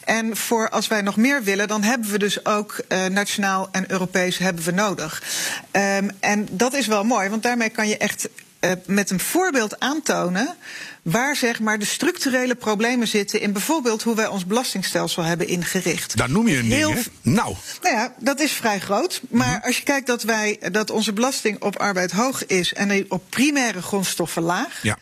En 0.03 0.37
voor 0.37 0.69
als 0.69 0.87
wij 0.87 1.01
nog 1.01 1.15
meer 1.15 1.43
willen, 1.43 1.67
dan 1.67 1.83
hebben 1.83 2.11
we 2.11 2.17
dus 2.19 2.45
ook 2.45 2.81
eh, 2.87 3.05
nationaal 3.05 3.69
en 3.71 3.91
Europees 3.91 4.37
hebben 4.37 4.63
we 4.63 4.71
nodig. 4.71 5.23
Ehm, 5.71 6.09
en 6.19 6.47
dat 6.51 6.73
is 6.73 6.87
wel 6.87 7.03
mooi, 7.03 7.29
want 7.29 7.43
daarmee 7.43 7.69
kan 7.69 7.87
je 7.87 7.97
echt 7.97 8.25
eh, 8.25 8.31
met 8.85 9.09
een 9.09 9.19
voorbeeld 9.19 9.79
aantonen 9.79 10.55
waar 11.03 11.35
zeg 11.35 11.59
maar 11.59 11.79
de 11.79 11.85
structurele 11.85 12.55
problemen 12.55 13.07
zitten 13.07 13.41
in 13.41 13.51
bijvoorbeeld 13.51 14.03
hoe 14.03 14.15
wij 14.15 14.27
ons 14.27 14.45
belastingstelsel 14.45 15.23
hebben 15.23 15.47
ingericht. 15.47 16.17
Daar 16.17 16.29
noem 16.29 16.47
je 16.47 16.57
een 16.57 16.71
Heel 16.71 16.93
ding, 16.93 17.03
hè? 17.03 17.31
Nou, 17.31 17.55
nou 17.81 17.95
ja, 17.95 18.13
dat 18.19 18.39
is 18.39 18.51
vrij 18.51 18.79
groot. 18.79 19.21
Maar 19.29 19.47
Mhm. 19.57 19.65
als 19.65 19.77
je 19.77 19.83
kijkt 19.83 20.07
dat, 20.07 20.23
wij, 20.23 20.59
dat 20.71 20.89
onze 20.89 21.13
belasting 21.13 21.61
op 21.61 21.75
arbeid 21.77 22.11
hoog 22.11 22.45
is 22.45 22.73
en 22.73 22.87
die 22.89 23.05
op 23.07 23.23
primaire 23.29 23.81
grondstoffen 23.81 24.41
laag. 24.41 24.79
Ja. 24.81 24.97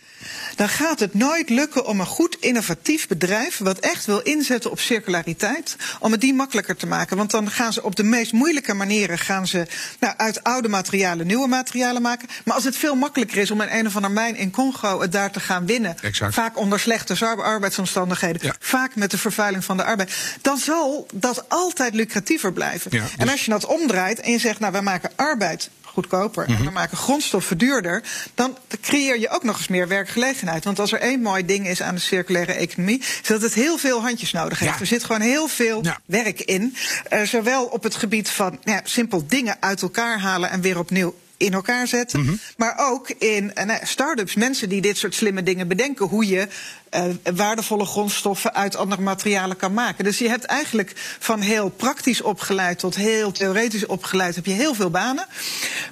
Dan 0.56 0.70
gaat 0.70 1.00
het 1.00 1.14
nooit 1.14 1.50
lukken 1.50 1.86
om 1.86 2.00
een 2.00 2.06
goed 2.06 2.38
innovatief 2.40 3.08
bedrijf. 3.08 3.58
wat 3.58 3.80
echt 3.80 4.06
wil 4.06 4.20
inzetten 4.20 4.72
op 4.72 4.80
circulariteit. 4.80 5.76
om 6.00 6.12
het 6.12 6.22
die 6.22 6.34
makkelijker 6.34 6.76
te 6.76 6.88
maken. 6.88 7.18
Want 7.18 7.32
dan 7.32 7.52
gaan 7.52 7.74
ze 7.74 7.84
op 7.84 7.96
de 7.96 8.04
meest 8.04 8.32
moeilijke 8.32 8.74
manieren. 8.74 9.18
gaan 9.18 9.48
ze 9.48 9.68
nou, 10.00 10.14
uit 10.18 10.44
oude 10.44 10.68
materialen 10.68 11.28
nieuwe 11.28 11.48
materialen 11.48 12.02
maken. 12.02 12.28
Maar 12.46 12.56
als 12.56 12.64
het 12.64 12.76
veel 12.78 12.96
makkelijker 12.96 13.38
is 13.38 13.52
om 13.52 13.62
in 13.62 13.80
een 13.80 13.88
of 13.88 13.96
ander 13.96 14.12
mijn 14.12 14.36
in 14.36 14.52
Congo. 14.52 15.02
het 15.02 15.12
daar 15.12 15.32
te 15.32 15.40
gaan 15.40 15.66
winnen. 15.66 15.87
Exact. 16.02 16.34
vaak 16.34 16.58
onder 16.58 16.80
slechte 16.80 17.26
arbeidsomstandigheden. 17.26 18.42
Ja. 18.44 18.56
vaak 18.60 18.96
met 18.96 19.12
de 19.12 19.18
vervuiling 19.18 19.64
van 19.66 19.78
de 19.78 19.84
arbeid. 19.84 20.12
dan 20.42 20.58
zal 20.58 21.08
dat 21.14 21.50
altijd 21.50 21.94
lucratiever 21.94 22.54
blijven. 22.54 22.92
Ja, 22.94 23.02
En 23.02 23.24
dus- 23.24 23.32
als 23.32 23.46
je 23.46 23.52
dat 23.52 23.66
omdraait 23.66 24.20
en 24.20 24.32
je 24.32 24.40
zegt, 24.40 24.60
nou, 24.60 24.72
wij 24.72 24.82
maken 24.82 25.12
arbeid 25.16 25.70
goedkoper 25.84 26.44
Mhm. 26.50 26.58
en 26.60 26.66
we 26.66 26.72
maken 26.72 26.98
grondstoffen 26.98 27.58
duurder, 27.58 28.04
dan 28.34 28.58
creëer 28.82 29.20
je 29.20 29.30
ook 29.30 29.44
nog 29.44 29.58
eens 29.58 29.68
meer 29.68 29.88
werkgelegenheid. 29.88 30.64
Want 30.64 30.80
als 30.80 30.92
er 30.92 31.00
één 31.00 31.22
mooi 31.22 31.46
ding 31.46 31.68
is 31.68 31.82
aan 31.82 31.96
de 31.96 32.02
circulaire 32.02 32.54
economie, 32.54 33.00
is 33.00 33.22
dat 33.28 33.42
het 33.42 33.54
heel 33.54 33.78
veel 33.78 34.02
handjes 34.02 34.32
nodig 34.32 34.60
heeft. 34.60 34.74
Ja. 34.74 34.80
Er 34.80 34.86
zit 34.86 35.04
gewoon 35.04 35.22
heel 35.22 35.48
veel 35.48 35.84
Ja. 35.84 35.98
werk 36.06 36.42
in. 36.42 36.76
Eh, 37.10 37.22
zowel 37.22 37.66
op 37.66 37.84
het 37.84 37.96
gebied 37.96 38.30
van 38.30 38.60
ja, 38.64 38.82
simpel 38.84 39.24
dingen 39.28 39.58
uit 39.60 39.82
elkaar 39.82 40.20
halen 40.20 40.50
en 40.50 40.62
weer 40.62 40.80
opnieuw 40.80 41.16
in 41.38 41.54
elkaar 41.54 41.88
zetten. 41.88 42.20
Mhm. 42.20 42.36
Maar 42.58 42.76
ook 42.78 43.10
in 43.10 43.52
nou, 43.66 43.80
start-ups, 43.86 44.36
mensen 44.36 44.70
die 44.70 44.82
dit 44.82 44.98
soort 44.98 45.16
slimme 45.16 45.44
dingen 45.44 45.68
bedenken. 45.68 46.06
Hoe 46.06 46.28
je 46.28 46.48
eh, 46.90 47.04
waardevolle 47.36 47.86
grondstoffen 47.86 48.54
uit 48.54 48.76
andere 48.76 49.02
materialen 49.02 49.58
kan 49.58 49.74
maken. 49.74 50.04
Dus 50.04 50.18
je 50.18 50.30
hebt 50.30 50.46
eigenlijk 50.46 50.94
van 51.20 51.40
heel 51.40 51.70
praktisch 51.70 52.22
opgeleid 52.22 52.80
tot 52.80 52.96
heel 52.96 53.32
theoretisch 53.32 53.86
opgeleid... 53.86 54.36
heb 54.36 54.46
je 54.46 54.52
heel 54.52 54.74
veel 54.74 54.90
banen. 54.90 55.26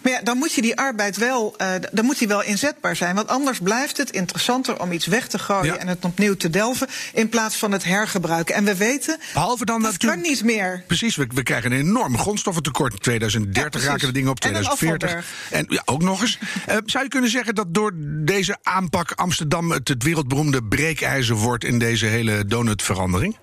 Maar 0.01 0.11
ja, 0.11 0.21
dan 0.21 0.37
moet 0.37 0.53
je 0.53 0.61
die 0.61 0.77
arbeid 0.77 1.17
wel, 1.17 1.53
eh, 1.57 1.67
dan 1.91 2.05
moet 2.05 2.19
die 2.19 2.27
wel 2.27 2.43
inzetbaar 2.43 2.95
zijn. 2.95 3.15
Want 3.15 3.27
anders 3.27 3.59
blijft 3.59 3.97
het 3.97 4.11
interessanter 4.11 4.81
om 4.81 4.91
iets 4.91 5.05
weg 5.05 5.27
te 5.27 5.39
gooien... 5.39 5.73
Ja. 5.73 5.77
en 5.77 5.87
het 5.87 6.05
opnieuw 6.05 6.35
te 6.35 6.49
delven, 6.49 6.87
in 7.13 7.29
plaats 7.29 7.55
van 7.55 7.71
het 7.71 7.83
hergebruiken. 7.83 8.55
En 8.55 8.63
we 8.63 8.75
weten, 8.75 9.19
behalve 9.33 9.65
dan 9.65 9.81
dat 9.81 9.91
natuurlijk... 9.91 10.21
kan 10.21 10.31
niet 10.31 10.43
meer. 10.43 10.83
Precies, 10.87 11.15
we, 11.15 11.27
we 11.33 11.43
krijgen 11.43 11.71
een 11.71 11.79
enorm 11.79 12.17
grondstoffentekort. 12.17 12.93
In 12.93 12.99
2030 12.99 13.63
Ja, 13.63 13.69
precies. 13.69 13.89
raken 13.89 14.07
de 14.07 14.13
dingen 14.13 14.29
op 14.29 14.39
En 14.39 14.55
een 14.55 14.61
2040. 14.61 15.09
afvalberg. 15.09 15.51
En 15.51 15.65
ja, 15.69 15.81
ook 15.85 16.01
nog 16.01 16.21
eens. 16.21 16.37
Eh, 16.65 16.77
zou 16.85 17.03
je 17.03 17.09
kunnen 17.09 17.29
zeggen 17.29 17.55
dat 17.55 17.73
door 17.73 17.91
deze 18.25 18.57
aanpak 18.63 19.11
Amsterdam 19.11 19.71
het, 19.71 19.87
het 19.87 20.03
wereldberoemde 20.03 20.63
breekijzer 20.85 21.35
wordt 21.35 21.63
in 21.63 21.79
deze 21.79 22.05
hele 22.05 22.45
donutverandering? 22.45 23.37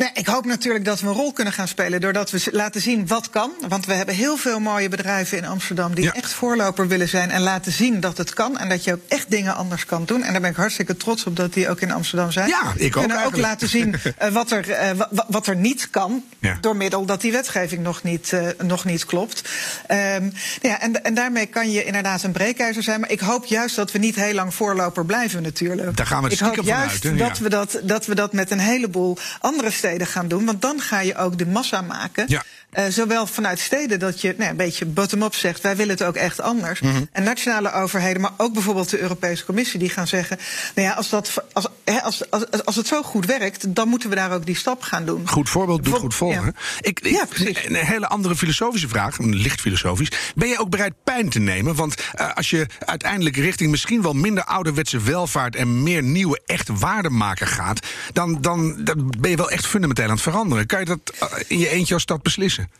Nee, 0.00 0.10
ik 0.14 0.26
hoop 0.26 0.44
natuurlijk 0.44 0.84
dat 0.84 1.00
we 1.00 1.06
een 1.06 1.12
rol 1.12 1.32
kunnen 1.32 1.52
gaan 1.52 1.68
spelen 1.68 2.00
doordat 2.00 2.30
we 2.30 2.48
laten 2.52 2.80
zien 2.80 3.06
wat 3.06 3.30
kan. 3.30 3.50
Want 3.68 3.86
we 3.86 3.92
hebben 3.94 4.14
heel 4.14 4.36
veel 4.36 4.60
mooie 4.60 4.88
bedrijven 4.88 5.38
in 5.38 5.46
Amsterdam 5.46 5.94
die 5.94 6.04
Ja. 6.04 6.12
echt 6.14 6.32
voorloper 6.32 6.88
willen 6.88 7.08
zijn 7.08 7.30
en 7.30 7.40
laten 7.40 7.72
zien 7.72 8.00
dat 8.00 8.16
het 8.18 8.34
kan. 8.34 8.58
En 8.58 8.68
dat 8.68 8.84
je 8.84 8.92
ook 8.92 9.00
echt 9.08 9.30
dingen 9.30 9.54
anders 9.54 9.84
kan 9.86 10.04
doen. 10.04 10.22
En 10.22 10.32
daar 10.32 10.40
ben 10.40 10.50
ik 10.50 10.56
hartstikke 10.56 10.96
trots 10.96 11.24
op 11.24 11.36
dat 11.36 11.52
die 11.52 11.68
ook 11.68 11.80
in 11.80 11.90
Amsterdam 11.92 12.30
zijn. 12.32 12.48
Ja, 12.48 12.62
ik 12.76 12.96
ook 12.96 13.02
kunnen 13.06 13.24
ook 13.24 13.36
laten 13.36 13.68
zien 13.68 13.94
eh, 14.18 14.28
wat, 14.32 14.50
er, 14.50 14.70
eh, 14.70 14.90
wa- 14.96 15.08
wa- 15.10 15.26
wat 15.28 15.46
er 15.46 15.56
niet 15.56 15.90
kan. 15.90 16.24
Ja. 16.38 16.58
Door 16.60 16.76
middel 16.76 17.04
dat 17.04 17.20
die 17.20 17.32
wetgeving 17.32 17.82
nog 17.82 18.02
niet, 18.02 18.32
eh, 18.32 18.46
nog 18.58 18.84
niet 18.84 19.04
klopt. 19.04 19.42
Ehm, 19.86 20.30
ja, 20.62 20.80
en, 20.80 21.04
en 21.04 21.14
daarmee 21.14 21.46
kan 21.46 21.70
je 21.70 21.84
inderdaad 21.84 22.22
een 22.22 22.32
breekijzer 22.32 22.82
zijn. 22.82 23.00
Maar 23.00 23.10
ik 23.10 23.20
hoop 23.20 23.44
juist 23.44 23.76
dat 23.76 23.92
we 23.92 23.98
niet 23.98 24.14
heel 24.14 24.34
lang 24.34 24.54
voorloper 24.54 25.04
blijven 25.06 25.42
natuurlijk. 25.42 25.96
Daar 25.96 26.06
gaan 26.06 26.22
we 26.22 26.30
ik 26.30 26.38
hoop 26.38 26.56
juist 26.64 27.02
dat, 27.02 27.36
Ja. 27.36 27.42
we 27.42 27.48
dat, 27.48 27.80
dat 27.82 28.06
we 28.06 28.14
dat 28.14 28.32
met 28.32 28.50
een 28.50 28.58
heleboel 28.60 29.18
andere 29.40 29.70
steden 29.70 29.88
gaan 29.98 30.28
doen. 30.28 30.44
Want 30.44 30.62
dan 30.62 30.80
ga 30.80 31.00
je 31.00 31.16
ook 31.16 31.38
de 31.38 31.46
massa 31.46 31.80
maken. 31.80 32.24
Ja. 32.28 32.42
Eh, 32.70 32.84
zowel 32.88 33.26
vanuit 33.26 33.58
steden 33.60 33.98
dat 33.98 34.20
je 34.20 34.34
nou, 34.38 34.50
een 34.50 34.56
beetje 34.56 34.84
bottom-up 34.86 35.34
zegt... 35.34 35.60
wij 35.60 35.76
willen 35.76 35.94
het 35.94 36.04
ook 36.04 36.14
echt 36.16 36.40
anders. 36.40 36.80
Mhm. 36.80 37.04
En 37.12 37.22
nationale 37.22 37.72
overheden, 37.72 38.20
maar 38.22 38.30
ook 38.36 38.52
bijvoorbeeld 38.52 38.90
de 38.90 39.00
Europese 39.00 39.44
Commissie... 39.44 39.78
die 39.78 39.88
gaan 39.88 40.06
zeggen, 40.06 40.38
nou 40.74 40.88
ja, 40.88 40.94
als, 40.94 41.08
dat, 41.08 41.44
als, 41.52 41.66
hè, 41.84 42.00
als, 42.02 42.30
als, 42.30 42.64
als 42.64 42.76
het 42.76 42.86
zo 42.86 43.02
goed 43.02 43.26
werkt... 43.26 43.74
dan 43.74 43.88
moeten 43.88 44.08
we 44.08 44.14
daar 44.14 44.32
ook 44.32 44.46
die 44.46 44.56
stap 44.56 44.82
gaan 44.82 45.04
doen. 45.04 45.28
Goed 45.28 45.48
voorbeeld 45.48 45.84
doet 45.84 45.94
goed 45.98 46.14
volgen. 46.14 46.56
Ik, 46.80 47.00
ik- 47.00 47.12
Ja, 47.12 47.24
precies. 47.24 47.66
Een 47.66 47.74
hele 47.74 48.06
andere 48.08 48.36
filosofische 48.36 48.88
vraag, 48.88 49.18
een 49.18 49.34
licht 49.36 49.60
filosofisch. 49.60 50.10
Ben 50.34 50.48
je 50.48 50.58
ook 50.58 50.70
bereid 50.70 50.92
pijn 51.04 51.28
te 51.28 51.38
nemen? 51.38 51.74
Want 51.74 51.94
eh, 52.14 52.34
als 52.34 52.50
je 52.50 52.66
uiteindelijk 52.84 53.36
richting 53.36 53.70
misschien 53.70 54.02
wel 54.02 54.12
minder 54.12 54.44
ouderwetse 54.44 54.98
welvaart 55.00 55.56
en 55.56 55.82
meer 55.82 56.02
nieuwe 56.02 56.40
echt 56.46 56.68
waardemaker 56.68 57.46
gaat, 57.46 57.86
dan, 58.12 58.40
dan, 58.40 58.84
dan 58.84 59.14
ben 59.18 59.30
je 59.30 59.36
wel 59.36 59.50
echt 59.50 59.66
fundamenteel 59.70 60.04
aan 60.04 60.10
het 60.10 60.20
veranderen. 60.20 60.66
Kan 60.66 60.78
je 60.80 60.84
dat 60.84 61.00
in 61.46 61.58
je 61.58 61.68
eentje 61.68 61.94
als 61.94 62.02
stad 62.02 62.22
beslissen? 62.22 62.70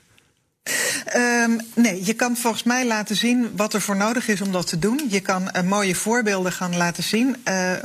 Um, 1.16 1.60
nee, 1.74 2.04
je 2.04 2.12
kan 2.12 2.36
volgens 2.36 2.62
mij 2.62 2.86
laten 2.86 3.16
zien 3.16 3.50
wat 3.56 3.74
er 3.74 3.80
voor 3.80 3.96
nodig 3.96 4.28
is 4.28 4.40
om 4.40 4.52
dat 4.52 4.66
te 4.66 4.78
doen. 4.78 5.06
Je 5.08 5.20
kan 5.20 5.50
uh, 5.56 5.62
mooie 5.62 5.94
voorbeelden 5.94 6.52
gaan 6.52 6.76
laten 6.76 7.02
zien 7.02 7.36
uh, 7.48 7.70
uh, 7.70 7.78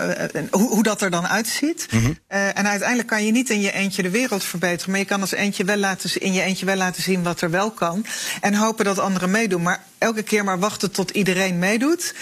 hoe, 0.51 0.69
hoe, 0.69 0.83
dat 0.83 1.01
er 1.01 1.09
dan 1.09 1.27
uitziet. 1.27 1.87
Mm 1.91 1.99
-hmm. 1.99 2.17
en 2.27 2.67
uiteindelijk 2.67 3.07
kan 3.07 3.25
je 3.25 3.31
niet 3.31 3.49
in 3.49 3.61
je 3.61 3.71
eentje 3.71 4.01
de 4.01 4.09
wereld 4.09 4.43
verbeteren, 4.43 4.91
maar 4.91 4.99
je 4.99 5.05
kan 5.05 5.21
als 5.21 5.31
eentje 5.31 5.63
wel 5.63 5.77
laten, 5.77 6.21
in 6.21 6.33
je 6.33 6.41
eentje 6.41 6.65
wel 6.65 6.75
laten 6.75 7.03
zien 7.03 7.23
wat 7.23 7.41
er 7.41 7.49
wel 7.49 7.71
kan. 7.71 8.05
En 8.41 8.53
hopen 8.53 8.85
dat 8.85 8.99
anderen 8.99 9.31
meedoen. 9.31 9.61
Maar 9.61 9.83
elke 10.05 10.23
keer 10.23 10.43
maar 10.43 10.59
wachten 10.59 10.91
tot 10.91 11.09
iedereen 11.09 11.59
meedoet. 11.59 12.13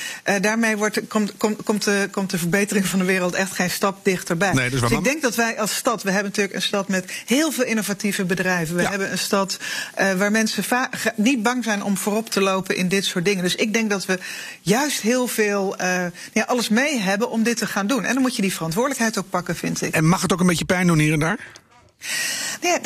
daarmee 0.42 0.78
wordt, 0.78 1.08
komt, 1.08 1.34
komt, 1.38 1.64
komt, 1.64 1.84
de, 1.84 2.08
komt 2.12 2.30
de 2.30 2.38
verbetering 2.38 2.86
van 2.86 3.00
de 3.00 3.06
wereld 3.06 3.34
echt 3.34 3.52
geen 3.52 3.70
stap 3.70 4.06
dichterbij. 4.06 4.54
Nee, 4.54 4.70
dus 4.70 4.82
ik 4.82 5.04
denk 5.04 5.22
dat 5.22 5.36
wij 5.36 5.60
als 5.60 5.76
stad, 5.76 6.04
we 6.04 6.12
hebben 6.12 6.30
natuurlijk 6.30 6.56
een 6.56 6.62
stad 6.62 6.88
met 6.88 7.12
heel 7.26 7.52
veel 7.52 7.66
innovatieve 7.66 8.26
bedrijven. 8.26 8.76
We 8.76 8.82
ja. 8.82 8.90
hebben 8.90 9.12
een 9.12 9.18
stad 9.18 9.58
waar 10.18 10.32
mensen 10.32 10.64
niet 11.16 11.44
bang 11.44 11.64
zijn 11.64 11.84
om 11.84 11.98
voorop 11.98 12.30
te 12.30 12.42
lopen 12.42 12.76
in 12.76 12.88
dit 12.88 13.06
soort 13.06 13.26
dingen. 13.26 13.44
Dus 13.44 13.56
ik 13.56 13.74
denk 13.74 13.90
dat 13.90 14.06
we 14.06 14.20
juist 14.62 15.02
heel 15.02 15.28
veel 15.28 15.76
uh, 15.82 16.06
ja, 16.34 16.44
alles 16.44 16.70
mee 16.70 17.00
hebben 17.00 17.30
om 17.30 17.44
dit 17.44 17.58
te 17.58 17.66
gaan 17.66 17.88
doen. 17.88 18.04
En 18.04 18.14
dan 18.14 18.22
moet 18.22 18.36
je 18.36 18.42
die 18.42 18.54
verantwoordelijkheid 18.54 19.18
ook 19.18 19.30
pakken, 19.30 19.56
vind 19.56 19.82
ik. 19.82 19.94
En 19.94 20.08
mag 20.08 20.22
het 20.22 20.34
ook 20.34 20.40
een 20.40 20.48
beetje 20.48 20.66
pijn 20.66 20.88
doen 20.88 21.00
hier 21.00 21.14
en 21.14 21.20
daar? 21.20 21.40
Ja, 22.62 22.80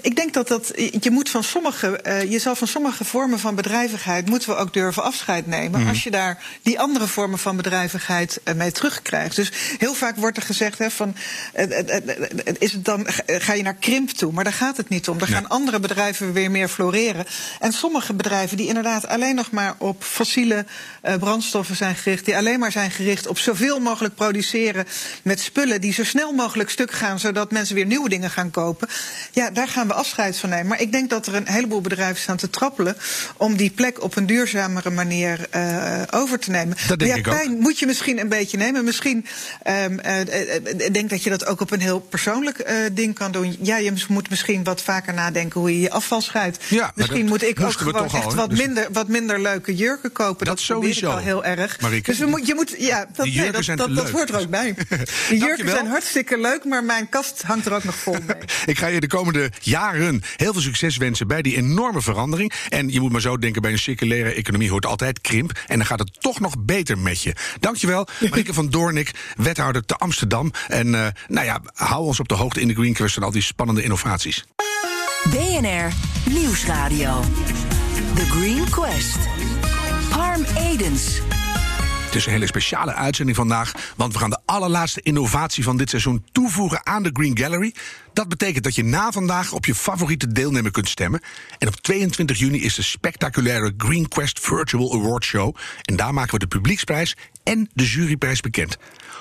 ik 0.00 0.16
denk 0.16 0.34
dat 0.34 0.48
dat. 0.48 0.72
Je 1.00 1.10
moet 1.10 1.30
van 1.30 1.44
sommige. 1.44 2.00
Uh, 2.02 2.30
je 2.30 2.38
zal 2.38 2.54
van 2.56 2.68
sommige 2.68 3.04
vormen 3.04 3.38
van 3.38 3.54
bedrijvigheid. 3.54 4.28
moeten 4.28 4.48
we 4.48 4.56
ook 4.56 4.72
durven 4.72 5.02
afscheid 5.02 5.46
nemen. 5.46 5.80
Mm. 5.80 5.88
Als 5.88 6.02
je 6.02 6.10
daar 6.10 6.44
die 6.62 6.80
andere 6.80 7.06
vormen 7.06 7.38
van 7.38 7.56
bedrijvigheid 7.56 8.40
uh, 8.44 8.54
mee 8.54 8.72
terugkrijgt. 8.72 9.36
Dus 9.36 9.52
heel 9.78 9.94
vaak 9.94 10.16
wordt 10.16 10.36
er 10.36 10.42
gezegd: 10.42 10.78
hè, 10.78 10.90
van. 10.90 11.14
Uh, 11.56 11.64
is 12.58 12.72
het 12.72 12.84
dan, 12.84 13.06
ga 13.26 13.52
je 13.52 13.62
naar 13.62 13.74
krimp 13.74 14.10
toe? 14.10 14.32
Maar 14.32 14.44
daar 14.44 14.52
gaat 14.52 14.76
het 14.76 14.88
niet 14.88 15.08
om. 15.08 15.20
Er 15.20 15.26
gaan 15.26 15.48
andere 15.48 15.80
bedrijven 15.80 16.32
weer 16.32 16.50
meer 16.50 16.68
floreren. 16.68 17.26
En 17.60 17.72
sommige 17.72 18.14
bedrijven 18.14 18.56
die 18.56 18.68
inderdaad 18.68 19.06
alleen 19.06 19.34
nog 19.34 19.50
maar 19.50 19.74
op 19.78 20.04
fossiele 20.04 20.64
brandstoffen 21.18 21.76
zijn 21.76 21.94
gericht. 21.94 22.24
die 22.24 22.36
alleen 22.36 22.58
maar 22.58 22.72
zijn 22.72 22.90
gericht 22.90 23.26
op 23.26 23.38
zoveel 23.38 23.80
mogelijk 23.80 24.14
produceren. 24.14 24.86
met 25.22 25.40
spullen 25.40 25.80
die 25.80 25.92
zo 25.92 26.04
snel 26.04 26.32
mogelijk 26.32 26.70
stuk 26.70 26.90
gaan. 26.90 27.18
zodat 27.18 27.50
mensen 27.50 27.74
weer 27.74 27.86
nieuwe 27.86 28.08
dingen 28.08 28.30
gaan 28.30 28.50
kopen. 28.50 28.57
Ja, 29.32 29.50
daar 29.50 29.68
gaan 29.68 29.86
we 29.86 29.94
afscheid 29.94 30.36
van 30.36 30.48
nemen. 30.48 30.66
Maar 30.66 30.80
ik 30.80 30.92
denk 30.92 31.10
dat 31.10 31.26
er 31.26 31.34
een 31.34 31.48
heleboel 31.48 31.80
bedrijven 31.80 32.20
staan 32.20 32.36
te 32.36 32.50
trappelen 32.50 32.96
om 33.36 33.56
die 33.56 33.70
plek 33.70 34.02
op 34.02 34.16
een 34.16 34.26
duurzamere 34.26 34.90
manier 34.90 35.46
uh, 35.56 36.02
over 36.10 36.38
te 36.38 36.50
nemen. 36.50 36.76
Dat 36.88 36.98
denk 36.98 37.10
ja, 37.10 37.16
ik 37.16 37.22
pijn 37.22 37.52
ook. 37.52 37.60
moet 37.60 37.78
je 37.78 37.86
misschien 37.86 38.18
een 38.18 38.28
beetje 38.28 38.56
nemen. 38.56 38.84
Misschien 38.84 39.26
um, 39.84 40.00
uh, 40.06 40.20
ik 40.76 40.94
denk 40.94 41.10
dat 41.10 41.22
je 41.22 41.30
dat 41.30 41.46
ook 41.46 41.60
op 41.60 41.70
een 41.70 41.80
heel 41.80 42.00
persoonlijk 42.00 42.72
ding 42.92 43.14
kan 43.14 43.32
doen. 43.32 43.56
Ja, 43.60 43.76
je 43.76 43.92
moet 44.08 44.30
misschien 44.30 44.64
wat 44.64 44.82
vaker 44.82 45.14
nadenken 45.14 45.60
hoe 45.60 45.72
je 45.72 45.80
je 45.80 45.90
afval 45.90 46.20
scheidt. 46.20 46.64
Ja, 46.68 46.92
misschien 46.94 47.26
moet 47.26 47.42
ik 47.42 47.60
ook 47.60 47.72
gewoon 47.72 48.04
echt 48.04 48.24
al, 48.24 48.34
wat, 48.34 48.50
dus 48.50 48.58
minder, 48.58 48.88
wat 48.92 49.08
minder 49.08 49.40
leuke 49.40 49.74
jurken 49.74 50.12
kopen. 50.12 50.46
Dat, 50.46 50.56
dat 50.56 50.64
sowieso. 50.64 51.06
Ik 51.06 51.12
al 51.12 51.18
heel 51.18 51.44
erg. 51.44 51.80
Marieke, 51.80 52.10
dus 52.10 52.18
we 52.18 52.26
moet, 52.26 52.46
je 52.46 52.54
moet, 52.54 52.74
ja, 52.78 53.06
dat, 53.12 53.26
nee, 53.26 53.50
dat, 53.50 53.94
dat, 53.94 54.10
hoort 54.10 54.28
er 54.28 54.40
ook 54.40 54.50
bij. 54.50 54.74
Die 55.28 55.38
jurken 55.38 55.68
zijn 55.68 55.86
hartstikke 55.86 56.38
leuk, 56.38 56.64
maar 56.64 56.84
mijn 56.84 57.08
kast 57.08 57.42
hangt 57.42 57.66
er 57.66 57.72
ook 57.72 57.84
nog 57.84 57.94
vol 57.94 58.16
mee. 58.26 58.36
Ik 58.66 58.78
ga 58.78 58.86
je 58.86 59.00
de 59.00 59.06
komende 59.06 59.50
jaren 59.60 60.22
heel 60.36 60.52
veel 60.52 60.62
succes 60.62 60.96
wensen 60.96 61.26
bij 61.26 61.42
die 61.42 61.56
enorme 61.56 62.00
verandering. 62.00 62.52
En 62.68 62.92
je 62.92 63.00
moet 63.00 63.12
maar 63.12 63.20
zo 63.20 63.38
denken, 63.38 63.62
bij 63.62 63.72
een 63.72 63.78
circulaire 63.78 64.32
economie 64.32 64.70
hoort 64.70 64.86
altijd 64.86 65.20
krimp. 65.20 65.52
En 65.66 65.76
dan 65.76 65.86
gaat 65.86 65.98
het 65.98 66.20
toch 66.20 66.40
nog 66.40 66.54
beter 66.58 66.98
met 66.98 67.22
je. 67.22 67.34
Dankjewel, 67.60 68.06
Marieke 68.30 68.54
van 68.54 68.70
Doornik, 68.70 69.10
wethouder 69.36 69.84
te 69.84 69.94
Amsterdam. 69.94 70.52
En 70.68 70.86
uh, 70.86 71.06
nou 71.28 71.46
ja, 71.46 71.60
hou 71.74 72.04
ons 72.04 72.20
op 72.20 72.28
de 72.28 72.34
hoogte 72.34 72.60
in 72.60 72.68
de 72.68 72.74
Green 72.74 72.92
Quest 72.92 73.14
van 73.14 73.22
al 73.22 73.30
die 73.30 73.42
spannende 73.42 73.82
innovaties. 73.82 74.44
BNR 75.30 75.92
Nieuwsradio. 76.30 77.20
The 78.14 78.24
Green 78.24 78.70
Quest. 78.70 79.18
Harm 80.10 80.44
Edens. 80.56 81.20
Het 82.08 82.16
is 82.16 82.26
een 82.26 82.32
hele 82.32 82.46
speciale 82.46 82.94
uitzending 82.94 83.36
vandaag, 83.36 83.72
want 83.96 84.12
we 84.12 84.18
gaan 84.18 84.30
de 84.30 84.40
allerlaatste 84.44 85.00
innovatie 85.02 85.64
van 85.64 85.76
dit 85.76 85.90
seizoen 85.90 86.24
toevoegen 86.32 86.86
aan 86.86 87.02
de 87.02 87.10
Green 87.12 87.38
Gallery. 87.38 87.74
Dat 88.12 88.28
betekent 88.28 88.64
dat 88.64 88.74
je 88.74 88.84
na 88.84 89.10
vandaag 89.10 89.52
op 89.52 89.64
je 89.64 89.74
favoriete 89.74 90.32
deelnemer 90.32 90.70
kunt 90.70 90.88
stemmen. 90.88 91.20
En 91.58 91.68
op 91.68 91.74
22 91.74 92.38
juni 92.38 92.62
is 92.62 92.74
de 92.74 92.82
spectaculaire 92.82 93.74
Green 93.76 94.08
Quest 94.08 94.40
Virtual 94.40 94.94
Award 94.94 95.24
Show. 95.24 95.56
En 95.82 95.96
daar 95.96 96.14
maken 96.14 96.32
we 96.32 96.38
de 96.38 96.46
publieksprijs 96.46 97.16
en 97.42 97.70
de 97.72 97.84
juryprijs 97.84 98.40
bekend. 98.40 98.76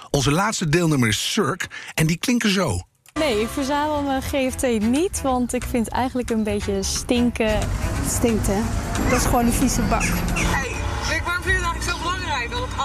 Onze 0.09 0.31
laatste 0.31 0.69
deelnemer 0.69 1.07
is 1.07 1.31
Cirque 1.33 1.67
en 1.93 2.07
die 2.07 2.17
klinken 2.17 2.49
zo. 2.49 2.81
Nee, 3.13 3.41
ik 3.41 3.47
verzamel 3.47 4.01
mijn 4.01 4.21
GFT 4.21 4.79
niet, 4.79 5.21
want 5.21 5.53
ik 5.53 5.63
vind 5.63 5.85
het 5.85 5.95
eigenlijk 5.95 6.29
een 6.29 6.43
beetje 6.43 6.83
stinken. 6.83 7.59
Het 7.59 8.11
stinkt, 8.11 8.47
hè? 8.47 8.61
Dat 9.09 9.19
is 9.19 9.25
gewoon 9.25 9.45
een 9.45 9.53
vieze 9.53 9.81
bak. 9.81 10.03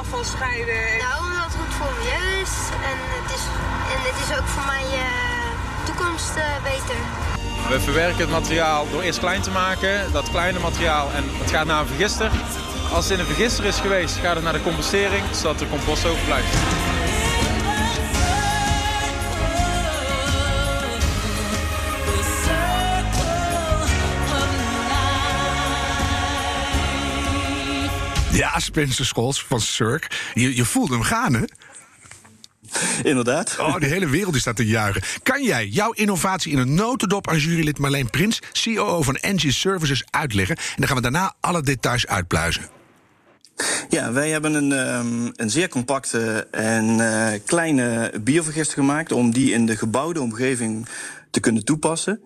Afval 0.02 0.25
scheiden? 0.25 0.82
Nou, 1.04 1.16
omdat 1.26 1.44
het 1.44 1.54
goed 1.61 1.75
voor 1.78 1.92
milieu 1.99 2.40
is. 2.47 2.54
En 2.90 2.99
het 3.16 3.28
is, 3.37 3.44
en 3.92 4.00
het 4.09 4.18
is 4.25 4.30
ook 4.38 4.49
voor 4.54 4.66
mijn 4.75 4.90
uh, 5.06 5.85
toekomst 5.85 6.32
uh, 6.37 6.44
beter. 6.62 6.99
We 7.68 7.80
verwerken 7.80 8.21
het 8.21 8.30
materiaal 8.30 8.87
door 8.90 9.02
eerst 9.02 9.18
klein 9.18 9.42
te 9.42 9.50
maken, 9.50 10.12
dat 10.12 10.30
kleine 10.30 10.59
materiaal, 10.59 11.11
en 11.12 11.25
het 11.42 11.50
gaat 11.50 11.66
naar 11.66 11.80
een 11.80 11.87
vergister. 11.87 12.30
Als 12.92 13.04
het 13.04 13.12
in 13.12 13.21
een 13.21 13.32
vergister 13.35 13.64
is 13.64 13.78
geweest, 13.78 14.16
gaat 14.16 14.35
het 14.35 14.44
naar 14.44 14.52
de 14.52 14.62
compostering, 14.62 15.25
zodat 15.32 15.59
de 15.59 15.68
compost 15.68 16.06
overblijft. 16.06 16.91
Ja, 28.32 28.58
Spencer 28.58 29.06
Scholes 29.06 29.44
van 29.44 29.60
Cirque. 29.60 30.10
Je, 30.34 30.56
je 30.56 30.64
voelde 30.64 30.92
hem 30.92 31.02
gaan, 31.02 31.34
hè? 31.34 31.42
Inderdaad. 33.02 33.56
Oh, 33.58 33.78
de 33.78 33.86
hele 33.86 34.08
wereld 34.08 34.34
is 34.34 34.40
staat 34.40 34.56
te 34.56 34.66
juichen. 34.66 35.02
Kan 35.22 35.42
jij 35.42 35.66
jouw 35.66 35.90
innovatie 35.92 36.52
in 36.52 36.58
een 36.58 36.74
notendop 36.74 37.28
aan 37.28 37.38
jurylid 37.38 37.78
Marleen 37.78 38.10
Prins, 38.10 38.40
CEO 38.52 39.02
van 39.02 39.16
Engie 39.16 39.52
Services, 39.52 40.04
uitleggen? 40.10 40.56
En 40.56 40.62
dan 40.76 40.86
gaan 40.86 40.96
we 40.96 41.02
daarna 41.02 41.34
alle 41.40 41.62
details 41.62 42.06
uitpluizen. 42.06 42.62
Ja, 43.88 44.12
wij 44.12 44.30
hebben 44.30 44.54
een, 44.54 44.72
um, 44.72 45.32
een 45.36 45.50
zeer 45.50 45.68
compacte 45.68 46.46
en 46.50 46.98
uh, 46.98 47.28
kleine 47.46 48.12
biovergister 48.20 48.78
gemaakt 48.78 49.12
om 49.12 49.32
die 49.32 49.52
in 49.52 49.66
de 49.66 49.76
gebouwde 49.76 50.20
omgeving 50.20 50.86
te 51.32 51.40
kunnen 51.40 51.64
toepassen. 51.64 52.20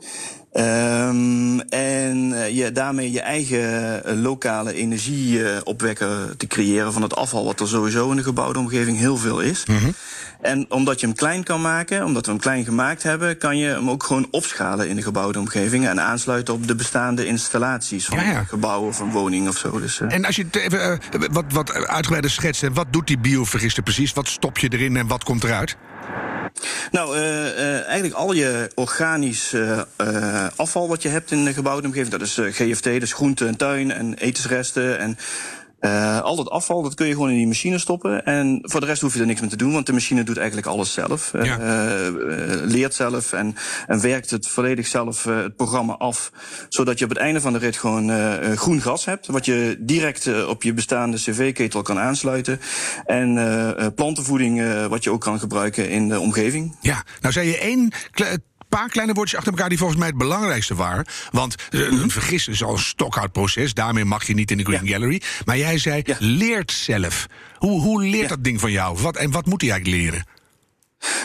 Um, 0.53 1.61
en 1.61 2.31
uh, 2.31 2.49
je, 2.49 2.73
daarmee 2.73 3.13
je 3.13 3.21
eigen 3.21 4.03
uh, 4.07 4.23
lokale 4.23 4.73
energieopwekker 4.73 6.37
te 6.37 6.47
creëren 6.47 6.93
van 6.93 7.03
het 7.03 7.17
afval, 7.17 7.45
wat 7.45 7.61
er 7.61 7.69
sowieso 7.69 8.11
in 8.11 8.17
de 8.17 8.23
gebouwde 8.23 8.59
omgeving 8.59 8.99
heel 8.99 9.17
veel 9.17 9.41
is. 9.41 9.67
Mm 9.67 9.77
-hmm. 9.77 9.95
En 10.41 10.67
omdat 10.71 11.01
je 11.01 11.07
hem 11.07 11.15
klein 11.15 11.45
kan 11.45 11.61
maken, 11.61 12.05
omdat 12.05 12.27
we 12.27 12.33
hem 12.33 12.41
klein 12.41 12.65
gemaakt 12.65 13.03
hebben, 13.03 13.39
kan 13.39 13.59
je 13.59 13.67
hem 13.67 13.91
ook 13.91 14.03
gewoon 14.03 14.29
opschalen 14.31 14.89
in 14.89 14.97
de 14.97 15.03
gebouwde 15.03 15.39
omgeving 15.39 15.87
en 15.87 16.01
aansluiten 16.01 16.55
op 16.55 16.67
de 16.67 16.75
bestaande 16.75 17.27
installaties 17.27 18.07
van 18.07 18.19
ja, 18.19 18.31
ja. 18.31 18.45
gebouwen 18.45 18.89
of 18.89 19.01
een 19.01 19.11
woning 19.11 19.49
of 19.49 19.57
zo. 19.57 19.81
Dus, 19.81 20.01
uh. 20.01 20.13
En 20.13 20.25
als 20.25 20.37
je 20.37 20.45
het 20.45 20.57
even 20.57 21.01
wat, 21.31 21.45
wat 21.49 21.73
uitgebreider 21.73 22.31
schetst, 22.31 22.69
wat 22.73 22.87
doet 22.91 23.07
die 23.07 23.19
biovergister 23.19 23.83
precies? 23.83 24.13
Wat 24.13 24.29
stop 24.29 24.59
je 24.59 24.69
erin 24.73 24.97
en 24.97 25.07
wat 25.07 25.25
komt 25.25 25.45
eruit? 25.45 25.77
Nou, 26.91 27.17
uh, 27.17 27.23
uh, 27.23 27.85
eigenlijk 27.85 28.15
al 28.15 28.33
je 28.33 28.71
organisch 28.75 29.53
uh, 29.53 29.81
afval 30.57 30.89
wat 30.89 31.03
je 31.03 31.09
hebt 31.09 31.31
in 31.31 31.45
de 31.45 31.53
gebouwde 31.53 31.87
omgeving, 31.87 32.11
dat 32.11 32.21
is 32.21 32.39
GFT, 32.41 32.85
dus 32.85 33.13
groente 33.13 33.47
en 33.47 33.57
tuin 33.57 33.91
en 33.91 34.15
etensresten 34.15 34.99
en 34.99 35.19
uh, 35.87 36.21
al 36.21 36.37
dat 36.37 36.51
afval, 36.51 36.83
dat 36.83 36.95
kun 36.95 37.07
je 37.07 37.13
gewoon 37.13 37.31
in 37.31 37.37
die 37.37 37.47
machine 37.47 37.79
stoppen. 37.79 38.25
En 38.25 38.59
voor 38.63 38.81
de 38.81 38.87
rest 38.87 39.03
hoef 39.03 39.15
je 39.15 39.21
er 39.21 39.27
niks 39.27 39.41
mee 39.41 39.51
te 39.51 39.57
doen, 39.57 39.73
want 39.73 39.87
de 39.87 39.93
machine 39.93 40.23
doet 40.23 40.37
eigenlijk 40.37 40.67
alles 40.67 40.93
zelf. 40.93 41.33
Ja. 41.43 41.59
Uh, 41.61 42.17
leert 42.63 42.95
zelf 42.95 43.33
en, 43.33 43.55
en 43.87 44.01
werkt 44.01 44.31
het 44.31 44.49
volledig 44.49 44.87
zelf 44.87 45.25
het 45.25 45.57
programma 45.57 45.93
af. 45.93 46.33
Zodat 46.69 46.99
je 46.99 47.05
op 47.05 47.11
het 47.11 47.19
einde 47.19 47.41
van 47.41 47.53
de 47.53 47.59
rit 47.59 47.77
gewoon 47.77 48.11
groen 48.57 48.81
gas 48.81 49.05
hebt. 49.05 49.27
Wat 49.27 49.45
je 49.45 49.77
direct 49.79 50.47
op 50.47 50.63
je 50.63 50.73
bestaande 50.73 51.17
cv-ketel 51.17 51.83
kan 51.83 51.99
aansluiten. 51.99 52.61
En 53.05 53.93
plantenvoeding 53.95 54.87
wat 54.89 55.05
je 55.05 55.11
ook 55.11 55.21
kan 55.21 55.39
gebruiken 55.39 55.89
in 55.89 56.09
de 56.09 56.21
omgeving. 56.21 56.77
Ja, 56.81 57.05
nou 57.21 57.33
zei 57.33 57.49
je 57.49 57.59
één 57.59 57.93
paar 58.77 58.89
kleine 58.89 59.13
woordjes 59.13 59.39
achter 59.39 59.53
elkaar 59.53 59.69
die 59.69 59.79
volgens 59.79 59.99
mij 59.99 60.09
het 60.09 60.17
belangrijkste 60.17 60.75
waren. 60.75 61.05
Want 61.31 61.55
uh, 61.71 61.81
een 61.81 62.11
vergissen 62.11 62.53
is 62.53 62.63
al 62.63 62.73
een 62.73 62.79
stokhoudproces. 62.79 63.75
Daarmee 63.75 64.05
mag 64.05 64.27
je 64.27 64.35
niet 64.35 64.51
in 64.51 64.57
de 64.57 64.65
Green 64.65 64.85
ja. 64.85 64.93
Gallery. 64.93 65.23
Maar 65.45 65.59
jij 65.59 65.79
zei, 65.79 66.03
ja. 66.05 66.17
leert 66.19 66.73
zelf. 66.73 67.27
Hoe, 67.57 67.81
hoe 67.81 68.03
leert 68.03 68.23
ja. 68.23 68.29
dat 68.29 68.45
ding 68.45 68.61
van 68.61 68.71
jou? 68.71 68.99
Wat, 68.99 69.17
en 69.17 69.31
wat 69.31 69.47
moet 69.47 69.61
hij 69.61 69.71
eigenlijk 69.71 70.03
leren? 70.03 70.25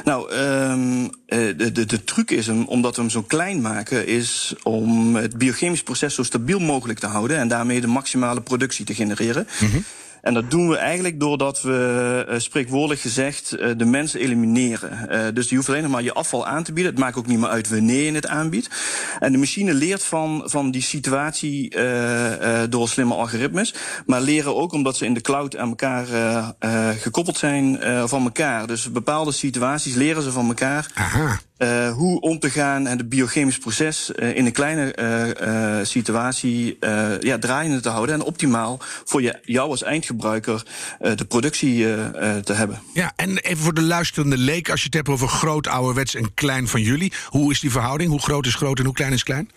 Nou, 0.03 0.33
um, 0.33 1.09
de, 1.25 1.71
de, 1.71 1.85
de 1.85 2.03
truc 2.03 2.31
is 2.31 2.47
hem, 2.47 2.65
omdat 2.65 2.95
we 2.95 3.01
hem 3.01 3.09
zo 3.09 3.21
klein 3.21 3.61
maken, 3.61 4.07
is 4.07 4.53
om 4.63 5.15
het 5.15 5.37
biochemisch 5.37 5.83
proces 5.83 6.15
zo 6.15 6.23
stabiel 6.23 6.59
mogelijk 6.59 6.99
te 6.99 7.07
houden 7.07 7.37
en 7.37 7.47
daarmee 7.47 7.81
de 7.81 7.87
maximale 7.87 8.41
productie 8.41 8.85
te 8.85 8.93
genereren. 8.93 9.47
Mm 9.59 9.69
-hmm. 9.69 9.83
En 10.21 10.33
dat 10.33 10.51
doen 10.51 10.69
we 10.69 10.77
eigenlijk 10.77 11.19
doordat 11.19 11.61
we, 11.61 12.25
uh, 12.29 12.39
spreekwoordelijk 12.39 13.01
gezegd, 13.01 13.55
uh, 13.59 13.71
de 13.77 13.85
mensen 13.85 14.19
elimineren. 14.19 15.07
Uh, 15.11 15.25
dus 15.33 15.49
je 15.49 15.55
hoeft 15.55 15.69
alleen 15.69 15.81
nog 15.81 15.91
maar 15.91 16.03
je 16.03 16.13
afval 16.13 16.47
aan 16.47 16.63
te 16.63 16.73
bieden. 16.73 16.91
Het 16.91 17.01
maakt 17.01 17.17
ook 17.17 17.27
niet 17.27 17.39
meer 17.39 17.49
uit 17.49 17.69
wanneer 17.69 18.03
je 18.03 18.11
het 18.11 18.27
aanbiedt. 18.27 18.69
En 19.19 19.31
de 19.31 19.37
machine 19.37 19.73
leert 19.73 20.03
van, 20.03 20.41
van 20.45 20.71
die 20.71 20.81
situatie 20.81 21.75
door 22.69 22.89
slimme 22.89 23.13
algoritmes. 23.13 23.73
Maar 24.05 24.21
leren 24.21 24.55
ook 24.55 24.73
omdat 24.73 24.97
ze 24.97 25.05
in 25.05 25.13
de 25.13 25.21
cloud 25.21 25.57
aan 25.57 25.69
elkaar 25.69 26.05
gekoppeld 26.97 27.37
zijn 27.37 27.79
van 28.09 28.23
elkaar. 28.23 28.67
Dus 28.67 28.91
bepaalde 28.91 29.31
situaties 29.31 29.95
leren 29.95 30.23
ze 30.23 30.31
van 30.31 30.47
elkaar. 30.47 30.91
Aha. 30.93 31.39
Uh, 31.61 31.91
hoe 31.91 32.19
om 32.19 32.39
te 32.39 32.49
gaan 32.49 32.87
en 32.87 32.97
het 32.97 33.09
biochemisch 33.09 33.57
proces 33.57 34.11
uh, 34.15 34.35
in 34.35 34.45
een 34.45 34.51
kleine 34.51 34.95
uh, 34.99 35.85
situatie 35.85 36.77
ja, 37.19 37.39
draaiende 37.39 37.79
te 37.79 37.89
houden 37.89 38.15
en 38.15 38.21
optimaal 38.21 38.79
voor 39.05 39.21
je, 39.21 39.39
jou 39.43 39.69
als 39.69 39.83
eindgebruiker 39.83 40.65
de 40.99 41.25
productie 41.25 41.85
te 42.43 42.53
hebben. 42.53 42.81
Ja, 42.93 43.11
en 43.15 43.37
even 43.37 43.63
voor 43.63 43.73
de 43.73 43.81
luisterende 43.81 44.37
leek, 44.37 44.69
als 44.69 44.79
je 44.79 44.85
het 44.85 44.93
hebt 44.93 45.09
over 45.09 45.27
groot, 45.27 45.67
ouderwets 45.67 46.15
en 46.15 46.33
klein 46.33 46.67
van 46.67 46.81
jullie, 46.81 47.13
hoe 47.25 47.51
is 47.51 47.59
die 47.59 47.71
verhouding? 47.71 48.09
Hoe 48.09 48.21
groot 48.21 48.45
is 48.45 48.55
groot 48.55 48.79
en 48.79 48.85
hoe 48.85 48.93
klein 48.93 49.13
is 49.13 49.23
klein? 49.23 49.49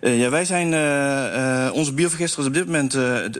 Uh, 0.00 0.20
ja, 0.20 0.30
wij 0.30 0.44
zijn. 0.44 0.72
Uh, 0.72 1.66
uh, 1.66 1.72
onze 1.72 1.92
biovergister 1.92 2.40
is 2.40 2.46
op 2.46 2.54
dit 2.54 2.66
moment 2.66 2.90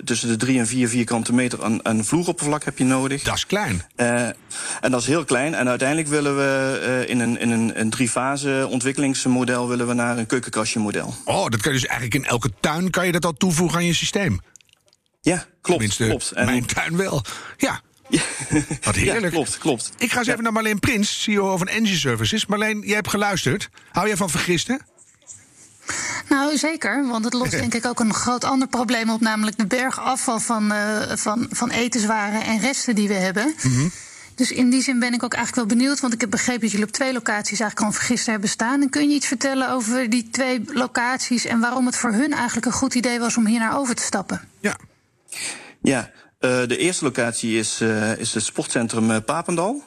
tussen 0.04 0.28
de 0.28 0.36
3 0.36 0.58
en 0.58 0.66
4 0.66 0.88
vierkante 0.88 1.32
meter 1.32 1.64
aan, 1.64 1.84
aan 1.84 2.04
vloeroppervlak 2.04 2.64
heb 2.64 2.78
je 2.78 2.84
nodig. 2.84 3.22
Dat 3.22 3.34
is 3.34 3.46
klein. 3.46 3.82
en 3.96 4.90
dat 4.90 5.00
is 5.00 5.06
heel 5.06 5.24
klein. 5.24 5.54
En 5.54 5.68
uiteindelijk 5.68 6.08
willen 6.08 6.36
we 6.36 7.04
in 7.06 7.20
een, 7.20 7.38
in 7.38 7.50
een, 7.50 7.80
een 7.80 7.90
drie-fase 7.90 8.66
ontwikkelingsmodel 8.70 9.68
willen 9.68 9.86
we 9.86 9.94
naar 9.94 10.18
een 10.18 10.26
keukenkastje 10.26 10.78
model. 10.78 11.14
Oh, 11.24 11.48
dat 11.48 11.60
kan 11.60 11.72
je 11.72 11.78
dus 11.78 11.88
eigenlijk 11.88 12.14
in 12.14 12.30
elke 12.30 12.50
tuin 12.60 12.90
kan 12.90 13.06
je 13.06 13.12
dat 13.12 13.24
al 13.24 13.32
toevoegen 13.32 13.78
aan 13.78 13.84
je 13.84 13.94
systeem. 13.94 14.40
Ja, 15.20 15.36
klopt. 15.36 15.62
Tenminste, 15.62 16.04
klopt. 16.04 16.30
En 16.30 16.44
mijn 16.44 16.66
tuin 16.66 16.96
wel. 16.96 17.24
Ja. 17.56 17.80
Wat 18.82 18.94
heerlijk. 18.94 19.24
Ja, 19.24 19.28
klopt, 19.30 19.58
klopt. 19.58 19.92
Ik 19.98 20.12
ga 20.12 20.18
eens 20.18 20.26
ja. 20.26 20.32
even 20.32 20.44
naar 20.44 20.52
Marleen 20.52 20.78
Prins, 20.78 21.22
CEO 21.22 21.56
van 21.56 21.68
Engie 21.68 21.96
Services. 21.96 22.46
Marleen, 22.46 22.82
jij 22.84 22.94
hebt 22.94 23.08
geluisterd. 23.08 23.68
Hou 23.92 24.06
jij 24.06 24.16
van 24.16 24.30
vergisten? 24.30 24.80
Nou, 26.36 26.56
zeker. 26.56 27.06
Want 27.06 27.24
het 27.24 27.34
lost 27.34 27.50
denk 27.62 27.74
ik 27.74 27.86
ook 27.86 28.00
een 28.00 28.14
groot 28.14 28.44
ander 28.44 28.68
probleem 28.68 29.10
op, 29.10 29.20
namelijk 29.20 29.58
de 29.58 29.66
berg 29.66 30.00
afval 30.00 30.38
van, 30.38 30.72
uh, 30.72 31.02
van, 31.14 31.46
van 31.50 31.70
etenswaren 31.70 32.44
en 32.44 32.60
resten 32.60 32.94
die 32.94 33.08
we 33.08 33.14
hebben. 33.14 33.54
Mm 33.62 33.72
-hmm. 33.72 33.90
Dus 34.34 34.52
in 34.52 34.70
die 34.70 34.82
zin 34.82 34.98
ben 34.98 35.12
ik 35.12 35.22
ook 35.22 35.34
eigenlijk 35.34 35.68
wel 35.68 35.78
benieuwd, 35.78 36.00
want 36.00 36.12
ik 36.12 36.20
heb 36.20 36.30
begrepen 36.30 36.60
dat 36.60 36.70
jullie 36.70 36.86
op 36.86 36.92
twee 36.92 37.12
locaties 37.12 37.60
eigenlijk 37.60 37.80
al 37.80 37.98
vergister 37.98 38.30
hebben 38.30 38.50
staan. 38.50 38.82
En 38.82 38.90
kun 38.90 39.08
je 39.08 39.14
iets 39.14 39.26
vertellen 39.26 39.70
over 39.70 40.10
die 40.10 40.28
twee 40.30 40.62
locaties 40.66 41.44
en 41.44 41.60
waarom 41.60 41.86
het 41.86 41.96
voor 41.96 42.12
hun 42.12 42.32
eigenlijk 42.32 42.66
een 42.66 42.72
goed 42.72 42.94
idee 42.94 43.18
was 43.18 43.36
om 43.36 43.46
hier 43.46 43.58
naar 43.58 43.78
over 43.78 43.94
te 43.94 44.02
stappen? 44.02 44.48
Ja. 44.60 44.76
Ja, 45.82 46.10
uh, 46.40 46.66
de 46.66 46.76
eerste 46.76 47.04
locatie 47.04 47.58
is, 47.58 47.80
uh, 47.80 48.18
is 48.18 48.34
het 48.34 48.44
sportcentrum 48.44 49.24
Papendal. 49.24 49.84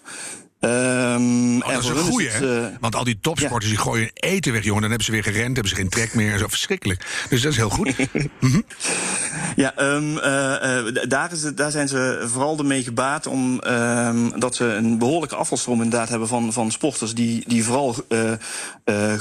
Um, 0.61 1.61
oh, 1.61 1.73
dat 1.73 1.83
is 1.83 1.89
een 1.89 1.97
goeie, 1.97 2.29
hè? 2.29 2.61
Uh, 2.61 2.75
Want 2.79 2.95
al 2.95 3.03
die 3.03 3.19
topsporters 3.21 3.65
ja. 3.65 3.69
die 3.69 3.77
gooien 3.77 4.11
eten 4.13 4.53
weg, 4.53 4.63
jongen. 4.63 4.81
Dan 4.81 4.89
hebben 4.89 5.07
ze 5.07 5.11
weer 5.11 5.23
gerend, 5.23 5.53
hebben 5.53 5.69
ze 5.69 5.75
geen 5.75 5.89
trek 5.89 6.13
meer. 6.13 6.37
Zo 6.37 6.47
verschrikkelijk. 6.47 7.05
Dus 7.29 7.41
dat 7.41 7.51
is 7.51 7.57
heel 7.57 7.69
goed. 7.69 7.97
mm 8.13 8.29
-hmm. 8.39 8.63
Ja, 9.55 9.73
um, 9.81 10.11
uh, 10.11 10.21
daar, 11.07 11.31
is 11.31 11.41
daar 11.41 11.71
zijn 11.71 11.87
ze 11.87 12.25
vooral 12.25 12.57
ermee 12.57 12.83
gebaat 12.83 13.27
om 13.27 13.61
um, 13.67 14.39
dat 14.39 14.55
ze 14.55 14.65
een 14.65 14.97
behoorlijke 14.97 15.35
afvalstroom 15.35 15.81
inderdaad 15.81 16.09
hebben 16.09 16.27
van, 16.27 16.53
van 16.53 16.71
sporters 16.71 17.13
die, 17.13 17.43
die 17.47 17.63
vooral 17.63 17.95
uh, 18.09 19.13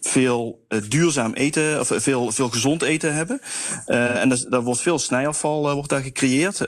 veel 0.00 0.66
duurzaam 0.88 1.32
eten 1.32 1.80
of 1.80 1.90
veel, 1.94 2.32
veel 2.32 2.48
gezond 2.48 2.82
eten 2.82 3.14
hebben. 3.14 3.40
en 3.86 4.28
daar 4.48 4.62
wordt 4.62 4.80
veel 4.80 4.98
snijafval 4.98 5.74
wordt 5.74 5.88
daar 5.88 6.02
gecreëerd. 6.02 6.60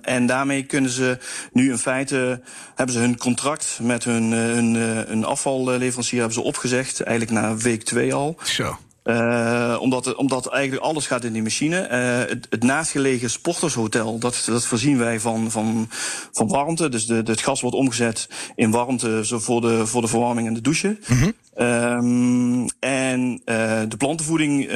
en 0.00 0.26
daarmee 0.26 0.62
kunnen 0.62 0.90
ze 0.90 1.18
nu 1.52 1.70
in 1.70 1.78
feite 1.78 2.40
hebben 2.74 2.94
ze 2.94 3.00
hun 3.00 3.18
contract 3.18 3.78
met 3.82 4.04
hun, 4.04 4.32
hun, 4.32 4.74
hun 5.08 5.24
afvalleverancier 5.24 6.18
hebben 6.18 6.38
ze 6.38 6.42
opgezegd, 6.42 7.00
eigenlijk 7.00 7.40
na 7.40 7.56
week 7.56 7.82
twee 7.82 8.14
al. 8.14 8.36
Zo. 8.42 8.78
Uh, 9.08 9.76
omdat, 9.80 10.14
omdat 10.14 10.46
eigenlijk 10.46 10.84
alles 10.84 11.06
gaat 11.06 11.24
in 11.24 11.32
die 11.32 11.42
machine. 11.42 11.88
Uh, 11.90 12.30
het, 12.30 12.46
het 12.50 12.62
naastgelegen 12.62 13.30
sportershotel, 13.30 14.18
dat, 14.18 14.42
dat 14.46 14.66
voorzien 14.66 14.98
wij 14.98 15.20
van, 15.20 15.50
van, 15.50 15.88
van 16.32 16.48
warmte. 16.48 16.88
Dus 16.88 17.06
de, 17.06 17.22
de, 17.22 17.30
het 17.30 17.40
gas 17.40 17.60
wordt 17.60 17.76
omgezet 17.76 18.28
in 18.54 18.70
warmte 18.70 19.26
zo 19.26 19.38
voor, 19.38 19.60
de, 19.60 19.86
voor 19.86 20.00
de 20.00 20.08
verwarming 20.08 20.48
en 20.48 20.54
de 20.54 20.60
douche. 20.60 20.98
Mm 21.06 21.18
-hmm. 21.18 21.32
Um, 21.66 22.66
en 22.80 23.30
uh, 23.44 23.80
de 23.88 23.96
plantenvoeding 23.98 24.70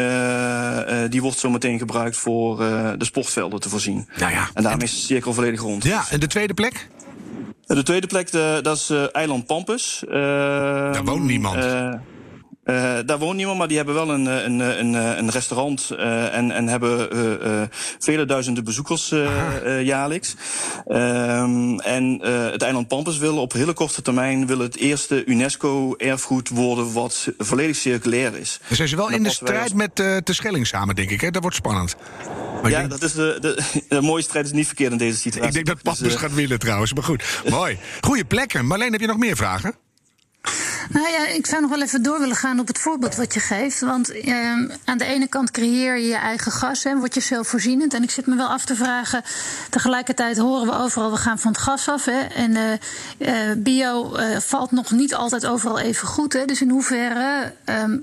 die 1.10 1.22
wordt 1.22 1.38
zo 1.38 1.50
meteen 1.50 1.78
gebruikt 1.78 2.16
voor 2.16 2.56
de 2.98 3.04
sportvelden 3.04 3.60
te 3.60 3.68
voorzien. 3.68 4.08
Nou 4.16 4.32
ja, 4.32 4.48
en 4.54 4.62
daarmee 4.62 4.86
is 4.86 4.94
de 4.94 5.06
cirkel 5.06 5.32
volledig 5.32 5.60
rond. 5.60 5.84
Ja, 5.84 6.04
en 6.10 6.20
de 6.20 6.26
tweede 6.26 6.54
plek? 6.54 6.88
De 7.66 7.82
tweede 7.82 8.06
plek, 8.06 8.32
de, 8.32 8.58
dat 8.62 8.76
is 8.76 8.90
eiland 9.12 9.46
Pampus. 9.46 10.04
Daar 10.08 11.04
woont 11.04 11.24
niemand. 11.24 11.64
Uh, 12.64 12.98
daar 13.06 13.18
woont 13.18 13.36
niemand, 13.36 13.58
maar 13.58 13.68
die 13.68 13.76
hebben 13.76 13.94
wel 13.94 14.10
een, 14.10 14.26
een, 14.26 14.60
een, 14.60 14.94
een 14.94 15.30
restaurant 15.30 15.90
uh, 15.92 16.34
en, 16.34 16.50
en 16.50 16.68
hebben 16.68 17.16
uh, 17.16 17.62
vele 17.98 18.24
duizenden 18.24 18.64
bezoekers 18.64 19.14
jaarlijks. 19.82 20.36
Ehm, 20.86 21.78
en 21.78 22.20
het 22.52 22.62
eiland 22.62 22.88
Pampus 22.88 23.18
wil 23.18 23.38
op 23.38 23.52
hele 23.52 23.72
korte 23.72 24.02
termijn 24.02 24.46
wil 24.46 24.58
het 24.58 24.76
eerste 24.76 25.24
UNESCO-erfgoed 25.24 26.48
worden 26.48 26.92
wat 26.92 27.28
volledig 27.38 27.76
circulair 27.76 28.36
is. 28.38 28.60
Dan 28.66 28.76
zijn 28.76 28.88
ze 28.88 28.96
wel 28.96 29.10
in 29.10 29.22
de 29.22 29.30
strijd 29.30 29.62
als... 29.62 29.72
met 29.72 30.00
uh, 30.00 30.16
Terschelling 30.16 30.66
samen, 30.66 30.94
denk 30.94 31.10
ik. 31.10 31.20
Hè? 31.20 31.30
Dat 31.30 31.42
wordt 31.42 31.56
spannend. 31.56 31.96
Maar 32.62 32.70
ja, 32.70 32.78
denk... 32.78 32.90
dat 32.90 33.02
is 33.02 33.12
de, 33.12 33.38
de, 33.40 33.62
de, 33.88 34.00
mooie 34.00 34.22
strijd 34.22 34.46
is 34.46 34.52
niet 34.52 34.66
verkeerd 34.66 34.92
in 34.92 34.98
deze 34.98 35.18
situatie. 35.18 35.48
Ik 35.48 35.54
denk 35.54 35.66
dat 35.66 35.82
Pampus 35.82 36.02
dus, 36.02 36.14
gaat 36.14 36.34
winnen 36.34 36.58
trouwens, 36.58 36.94
maar 36.94 37.04
goed. 37.04 37.42
Mooi. 37.48 37.78
Goeie 38.00 38.24
plekken. 38.24 38.66
Marleen, 38.66 38.92
heb 38.92 39.00
je 39.00 39.06
nog 39.06 39.16
meer 39.16 39.36
vragen? 39.36 39.74
Nou 40.88 41.08
ja, 41.08 41.26
ik 41.26 41.46
zou 41.46 41.60
nog 41.60 41.70
wel 41.70 41.82
even 41.82 42.02
door 42.02 42.18
willen 42.18 42.36
gaan 42.36 42.60
op 42.60 42.66
het 42.66 42.78
voorbeeld 42.78 43.16
wat 43.16 43.34
je 43.34 43.40
geeft. 43.40 43.80
Want 43.80 44.10
eh, 44.10 44.50
aan 44.84 44.98
de 44.98 45.04
ene 45.04 45.26
kant 45.26 45.50
creëer 45.50 45.96
je 45.96 46.06
je 46.06 46.14
eigen 46.14 46.52
gas 46.52 46.84
en 46.84 46.98
word 46.98 47.14
je 47.14 47.20
zelfvoorzienend. 47.20 47.94
En 47.94 48.02
ik 48.02 48.10
zit 48.10 48.26
me 48.26 48.36
wel 48.36 48.48
af 48.48 48.64
te 48.64 48.76
vragen. 48.76 49.22
Tegelijkertijd 49.70 50.38
horen 50.38 50.66
we 50.66 50.78
overal, 50.78 51.10
we 51.10 51.16
gaan 51.16 51.38
van 51.38 51.52
het 51.52 51.60
gas 51.60 51.88
af. 51.88 52.04
Hè, 52.04 52.20
en 52.20 52.50
uh, 52.50 52.72
uh, 53.18 53.56
bio 53.56 54.16
valt 54.38 54.70
nog 54.70 54.90
niet 54.90 55.14
altijd 55.14 55.46
overal 55.46 55.78
even 55.78 56.08
goed. 56.08 56.32
Hè, 56.32 56.44
dus 56.44 56.60
in 56.60 56.70
hoeverre 56.70 57.52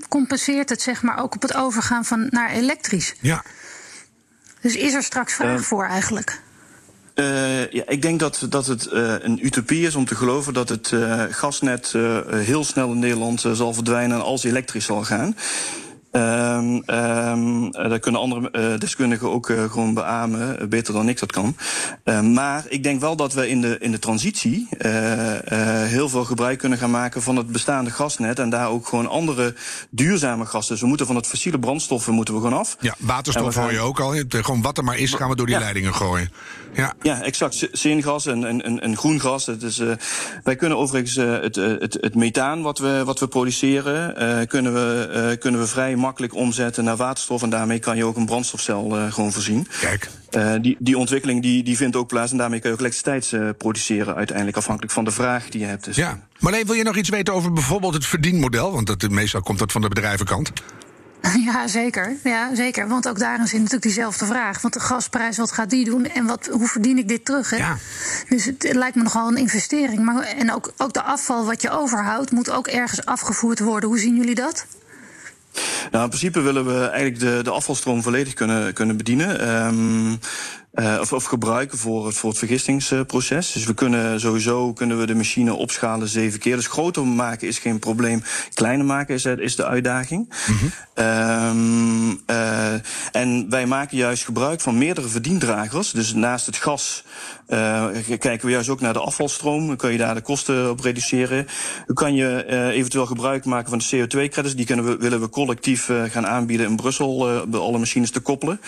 compenseert 0.10 0.70
het 0.70 0.82
zeg 0.82 1.02
maar 1.02 1.22
ook 1.22 1.36
op 1.36 1.42
het 1.42 1.56
overgaan 1.56 2.06
van 2.06 2.28
naar 2.30 2.50
elektrisch? 2.50 3.14
Ja. 3.20 3.44
Dus 4.62 4.76
is 4.76 4.94
er 4.94 5.04
straks 5.04 5.34
vraag 5.34 5.66
voor 5.66 5.86
eigenlijk? 5.86 6.40
Uh, 7.20 7.72
ja, 7.72 7.84
ik 7.88 8.02
denk 8.02 8.20
dat, 8.20 8.46
dat 8.50 8.66
het 8.66 8.90
uh, 8.94 9.14
een 9.20 9.46
utopie 9.46 9.88
is 9.88 9.96
om 9.96 10.06
te 10.06 10.16
geloven 10.16 10.54
dat 10.54 10.70
het 10.70 10.92
uh, 10.92 11.24
gasnet 11.30 11.94
heel 12.30 12.64
snel 12.64 12.92
in 12.92 13.00
Nederland 13.00 13.46
zal 13.54 13.74
verdwijnen 13.74 14.18
en 14.18 14.24
als 14.24 14.44
elektrisch 14.44 14.86
zal 14.86 15.04
gaan. 15.04 15.36
Um, 16.12 16.84
um, 16.86 17.72
daar 17.72 18.00
kunnen 18.00 18.22
andere 18.22 18.50
uh, 18.52 18.80
deskundigen 18.80 19.30
ook 19.30 19.50
uh, 19.50 19.72
gewoon 19.72 19.94
beamen, 19.94 20.62
uh, 20.62 20.68
beter 20.68 20.94
dan 20.94 21.10
ik 21.10 21.20
dat 21.20 21.32
kan. 21.32 21.56
maar 22.34 22.66
ik 22.70 22.84
denk 22.84 23.02
wel 23.02 23.16
dat 23.16 23.34
we 23.34 23.50
in 23.50 23.62
de, 23.62 23.78
in 23.80 23.92
de 23.92 24.00
transitie 24.00 24.68
heel 25.88 26.10
veel 26.10 26.26
gebruik 26.26 26.60
kunnen 26.60 26.78
gaan 26.78 26.92
maken 26.92 27.22
van 27.22 27.36
het 27.36 27.48
bestaande 27.52 27.90
gasnet 27.90 28.40
en 28.40 28.50
daar 28.50 28.70
ook 28.70 28.88
gewoon 28.88 29.08
andere 29.08 29.56
duurzame 29.90 30.46
gassen. 30.46 30.74
Dus 30.74 30.82
we 30.82 30.88
moeten 30.88 31.06
van 31.06 31.16
het 31.16 31.28
fossiele 31.28 31.60
brandstoffen 31.60 32.14
moeten 32.14 32.34
we 32.34 32.42
gewoon 32.42 32.60
af. 32.60 32.78
Ja, 32.80 32.96
waterstof 33.00 33.56
hoor 33.56 33.72
je 33.72 33.80
ook 33.80 34.00
al. 34.00 34.14
Gewoon 34.28 34.62
wat 34.62 34.78
er 34.78 34.84
maar 34.84 34.98
is, 34.98 35.14
gaan 35.14 35.30
we 35.30 35.36
door 35.36 35.46
die 35.46 35.56
ja. 35.56 35.62
leidingen 35.62 35.94
gooien. 35.94 36.32
Ja, 36.74 36.94
ja 37.02 37.22
exact. 37.22 37.68
Zingas 37.72 38.26
en, 38.26 38.64
en, 38.64 38.80
en 38.80 38.98
groen 38.98 39.20
gas. 39.20 39.46
Het 39.46 39.64
is, 39.64 39.82
wij 40.44 40.56
kunnen 40.56 40.78
overigens 40.78 41.16
het, 41.16 41.56
het, 41.56 41.98
het 42.02 42.16
methaan 42.16 42.62
wat 42.62 42.78
we, 42.80 43.02
wat 43.06 43.20
we 43.20 43.28
produceren, 43.28 44.48
kunnen, 44.48 44.74
we, 44.74 45.38
kunnen 45.40 45.60
we 45.60 45.68
vrij 45.68 45.98
makkelijk 46.00 46.36
omzetten 46.36 46.84
naar 46.84 46.96
waterstof. 46.96 47.42
En 47.42 47.50
daarmee 47.50 47.80
kan 47.80 47.98
je 47.98 48.06
ook 48.06 48.16
een 48.16 48.26
brandstofcel 48.26 48.98
uh, 48.98 49.12
gewoon 49.12 49.32
voorzien. 49.32 49.68
Kijk. 49.80 50.10
Uh, 50.32 50.54
die, 50.62 50.76
die 50.80 50.98
ontwikkeling 50.98 51.42
die, 51.42 51.64
die 51.64 51.78
vindt 51.78 51.96
ook 51.96 52.08
plaats. 52.08 52.32
En 52.32 52.38
daarmee 52.38 52.60
kun 52.60 52.70
je 52.70 52.76
ook 52.76 52.82
elektriciteit 52.82 53.32
uh, 53.32 53.50
produceren. 53.58 54.16
Uiteindelijk 54.16 54.58
afhankelijk 54.58 54.94
van 54.94 55.06
de 55.06 55.12
vraag 55.12 55.50
die 55.50 55.62
je 55.62 55.68
hebt. 55.68 55.86
Dus. 55.86 55.96
Ja. 55.96 56.20
Marleen, 56.40 56.66
wil 56.66 56.76
je 56.76 56.84
nog 56.84 56.96
iets 56.96 57.10
weten 57.10 57.34
over 57.34 57.54
bijvoorbeeld 57.54 57.94
het 57.94 58.06
verdienmodel? 58.06 58.72
Want 58.72 58.88
dat, 58.88 59.10
meestal 59.10 59.42
komt 59.42 59.60
dat 59.60 59.72
van 59.72 59.82
de 59.82 59.88
bedrijvenkant. 59.88 60.52
Ja, 61.46 61.68
zeker. 61.68 62.18
ja, 62.24 62.56
zeker. 62.56 62.88
Want 62.88 63.08
ook 63.08 63.20
daarin 63.20 63.48
zit 63.48 63.58
natuurlijk 63.58 63.84
diezelfde 63.84 64.26
vraag. 64.26 64.62
Want 64.62 64.74
de 64.74 64.80
gasprijs, 64.80 65.38
wat 65.38 65.52
gaat 65.52 65.70
die 65.70 65.86
doen? 65.86 66.06
En 66.06 66.26
wat, 66.26 66.50
hoe 66.52 66.68
verdien 66.68 66.98
ik 66.98 67.08
dit 67.08 67.26
terug? 67.26 67.50
Hè? 67.50 67.58
Ja. 67.58 67.78
Dus 68.30 68.46
het, 68.46 68.64
het, 68.64 68.76
lijkt 68.76 68.96
me 68.96 69.04
nogal 69.04 69.28
een 69.28 69.38
investering. 69.38 70.00
Maar, 70.00 70.24
en 70.24 70.54
ook, 70.54 70.74
ook 70.78 70.94
de 70.94 71.02
afval 71.02 71.46
wat 71.46 71.62
je 71.62 71.70
overhoudt, 71.70 72.32
moet 72.32 72.50
ook 72.50 72.68
ergens 72.68 73.06
afgevoerd 73.06 73.60
worden. 73.60 73.90
Hoe 73.90 74.00
zien 74.00 74.16
jullie 74.16 74.36
dat? 74.36 74.66
Nou, 75.92 76.04
in 76.04 76.10
principe 76.10 76.42
willen 76.42 76.66
we 76.66 76.80
eigenlijk 76.80 77.20
de, 77.20 77.40
de 77.44 77.50
afvalstroom 77.50 78.02
volledig 78.04 78.34
kunnen, 78.34 78.74
kunnen 78.74 78.98
bedienen. 78.98 79.58
Um, 79.66 80.20
Uh, 80.74 80.98
of, 81.00 81.14
of, 81.14 81.24
gebruiken 81.24 81.78
voor 81.78 82.06
het, 82.06 82.16
voor 82.16 82.30
het 82.30 82.40
vergistingsproces. 82.40 83.52
Dus 83.52 83.66
we 83.66 83.74
kunnen 83.74 84.20
sowieso 84.20 84.74
kunnen 84.74 85.00
we 85.00 85.06
de 85.06 85.16
machine 85.16 85.54
opschalen 85.54 86.08
zeven 86.08 86.40
keer. 86.40 86.56
Dus 86.56 86.68
groter 86.68 87.08
maken 87.08 87.48
is 87.48 87.60
geen 87.60 87.80
probleem. 87.80 88.24
Kleiner 88.54 88.86
maken 88.86 89.16
is, 89.16 89.26
is 89.26 89.56
de 89.56 89.66
uitdaging. 89.66 90.34
Mm 90.48 90.72
en 93.12 93.50
wij 93.50 93.66
maken 93.66 93.98
juist 93.98 94.24
gebruik 94.24 94.62
van 94.62 94.78
meerdere 94.78 95.08
verdiendragers. 95.08 95.92
Dus 95.92 96.14
naast 96.14 96.46
het 96.46 96.56
gas 96.56 97.04
uh, 97.48 97.86
kijken 98.20 98.46
we 98.46 98.52
juist 98.52 98.70
ook 98.70 98.82
naar 98.82 98.94
de 98.94 99.00
afvalstroom. 99.00 99.68
Dan 99.68 99.76
kun 99.76 99.92
je 99.92 99.98
daar 99.98 100.16
de 100.16 100.22
kosten 100.22 100.70
op 100.70 100.80
reduceren. 100.80 101.48
Dan 101.86 101.96
kan 101.96 102.16
je 102.16 102.46
eventueel 102.72 103.06
gebruik 103.06 103.46
maken 103.46 103.70
van 103.70 103.78
de 103.78 103.86
CO2-credits. 103.86 104.56
Die 104.56 104.66
kunnen 104.66 104.86
we, 104.86 104.98
willen 104.98 105.20
we 105.20 105.30
collectief 105.30 105.90
gaan 106.08 106.28
aanbieden 106.28 106.68
in 106.68 106.76
Brussel. 106.76 107.44
bij 107.48 107.60
alle 107.60 107.78
machines 107.78 108.12
te 108.12 108.20
koppelen. 108.20 108.62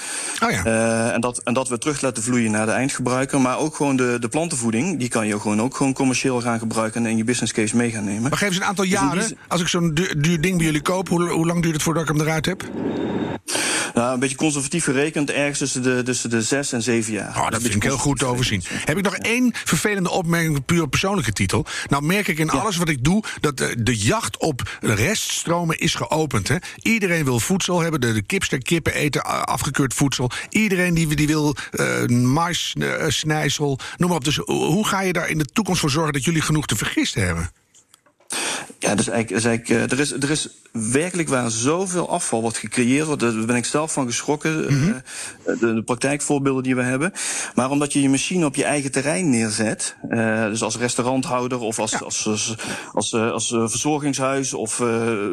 Oh 0.43 0.51
ja. 0.51 1.11
en, 1.11 1.21
dat, 1.21 1.37
en 1.43 1.53
dat 1.53 1.69
we 1.69 1.77
terug 1.77 1.90
laten 1.99 2.23
vloeien 2.23 2.51
naar 2.51 2.65
de 2.65 2.71
eindgebruiker. 2.71 3.41
Maar 3.41 3.57
ook 3.57 3.75
gewoon 3.75 3.95
de, 3.95 4.17
de 4.19 4.27
plantenvoeding. 4.27 4.99
Die 4.99 5.09
kan 5.09 5.27
je 5.27 5.39
gewoon 5.39 5.61
ook 5.61 5.75
gewoon 5.75 5.93
commercieel 5.93 6.41
gaan 6.41 6.59
gebruiken. 6.59 7.05
En 7.05 7.11
in 7.11 7.17
je 7.17 7.23
business 7.23 7.53
case 7.53 7.75
mee 7.75 7.91
gaan 7.91 8.03
nemen. 8.03 8.21
Maar 8.21 8.37
geef 8.37 8.47
eens 8.47 8.57
een 8.57 8.63
aantal 8.63 8.85
dus 8.85 8.93
jaren. 8.93 9.37
Als 9.47 9.61
ik 9.61 9.67
zo'n 9.67 9.93
duur, 9.93 10.21
duur, 10.21 10.41
ding 10.41 10.57
bij 10.57 10.65
jullie 10.65 10.81
koop, 10.81 11.09
hoe, 11.09 11.29
hoe 11.29 11.45
lang 11.45 11.61
duurt 11.61 11.73
het 11.73 11.83
voordat 11.83 12.03
ik 12.03 12.09
hem 12.09 12.21
eruit 12.21 12.45
heb? 12.45 12.69
Nou, 13.93 14.13
een 14.13 14.19
beetje 14.19 14.35
conservatief 14.35 14.83
gerekend, 14.83 15.29
ergens 15.29 15.57
tussen 15.57 15.83
de, 15.83 16.01
tussen 16.03 16.29
de 16.29 16.41
zes 16.41 16.71
en 16.71 16.81
zeven 16.81 17.13
jaar. 17.13 17.37
Oh, 17.37 17.49
dat 17.49 17.61
vind 17.61 17.75
ik 17.75 17.83
heel 17.83 17.97
goed 17.97 18.19
te 18.19 18.25
overzien. 18.25 18.63
Heb 18.67 18.97
ik 18.97 19.03
nog 19.03 19.15
één 19.15 19.51
vervelende 19.53 20.09
opmerking 20.09 20.57
op 20.57 20.65
puur 20.65 20.87
persoonlijke 20.87 21.33
titel? 21.33 21.65
Nou 21.89 22.03
merk 22.03 22.27
ik 22.27 22.39
in 22.39 22.49
alles 22.49 22.77
wat 22.77 22.89
ik 22.89 23.03
doe 23.03 23.23
dat 23.39 23.57
de, 23.57 23.83
de 23.83 23.97
jacht 23.97 24.37
op 24.37 24.77
reststromen 24.81 25.79
is 25.79 25.95
geopend. 25.95 26.47
Hè? 26.47 26.55
Iedereen 26.75 27.23
wil 27.23 27.39
voedsel 27.39 27.79
hebben, 27.79 28.01
de, 28.01 28.13
de 28.13 28.21
kipster 28.21 28.57
kippen 28.57 28.93
eten 28.93 29.45
afgekeurd 29.45 29.93
voedsel. 29.93 30.31
Iedereen 30.49 30.93
die, 30.93 31.15
die 31.15 31.27
wil 31.27 31.55
uh, 31.71 32.05
mais, 32.05 32.75
uh, 32.77 33.03
snijsel, 33.07 33.79
noem 33.97 34.07
maar 34.09 34.17
op. 34.17 34.23
Dus 34.23 34.37
hoe 34.45 34.87
ga 34.87 35.01
je 35.01 35.13
daar 35.13 35.29
in 35.29 35.37
de 35.37 35.45
toekomst 35.45 35.79
voor 35.79 35.89
zorgen 35.89 36.13
dat 36.13 36.23
jullie 36.23 36.41
genoeg 36.41 36.65
te 36.65 36.75
vergisten 36.75 37.25
hebben? 37.25 37.51
Ja, 38.79 38.95
dus 38.95 39.07
eigenlijk, 39.07 39.45
eigenlijk, 39.45 39.69
uh, 39.69 39.91
er, 39.91 39.99
is, 39.99 40.11
er 40.11 40.29
is 40.29 40.49
werkelijk 40.71 41.29
waar 41.29 41.51
zoveel 41.51 42.09
afval 42.09 42.41
wat 42.41 42.57
gecreëerd 42.57 43.05
wordt. 43.05 43.21
Daar 43.21 43.45
ben 43.45 43.55
ik 43.55 43.65
zelf 43.65 43.93
van 43.93 44.05
geschrokken. 44.05 44.59
Mm 44.59 44.67
-hmm. 44.67 45.01
uh, 45.47 45.59
de, 45.59 45.73
de, 45.73 45.83
praktijkvoorbeelden 45.83 46.63
die 46.63 46.75
we 46.75 46.81
hebben. 46.81 47.13
Maar 47.55 47.69
omdat 47.69 47.93
je 47.93 48.01
je 48.01 48.09
machine 48.09 48.45
op 48.45 48.55
je 48.55 48.63
eigen 48.63 48.91
terrein 48.91 49.29
neerzet. 49.29 49.95
Uh, 50.09 50.45
dus 50.45 50.63
als 50.63 50.77
restauranthouder 50.77 51.59
of 51.59 51.79
als, 51.79 51.91
ja. 51.91 51.97
als, 51.97 52.27
als, 52.27 52.55
als, 52.93 53.13
als 53.13 53.47
verzorgingshuis 53.47 54.53
of 54.53 54.79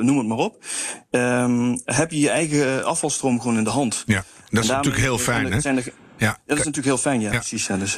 noem 0.01 0.19
het 0.19 0.27
maar 0.27 0.39
op. 0.39 0.65
Um, 1.11 1.81
heb 1.85 2.11
je 2.11 2.21
je 2.21 2.31
eigen 2.31 2.85
afvalstroom 2.85 3.41
gewoon 3.41 3.57
in 3.57 3.65
de 3.65 3.71
hand. 3.71 4.03
Ja, 4.07 4.25
dat 4.51 4.65
is 4.65 4.71
natuurlijk 4.71 5.03
heel 5.03 5.19
fijn. 5.19 5.53
Hè? 5.53 5.71
Ja, 6.17 6.39
dat 6.47 6.59
is 6.59 6.65
natuurlijk 6.65 6.85
heel 6.85 6.99
fijn, 6.99 7.21
ja, 7.21 7.33
ja. 7.33 7.39
precies. 7.39 7.67
Ja, 7.67 7.77
dus, 7.77 7.97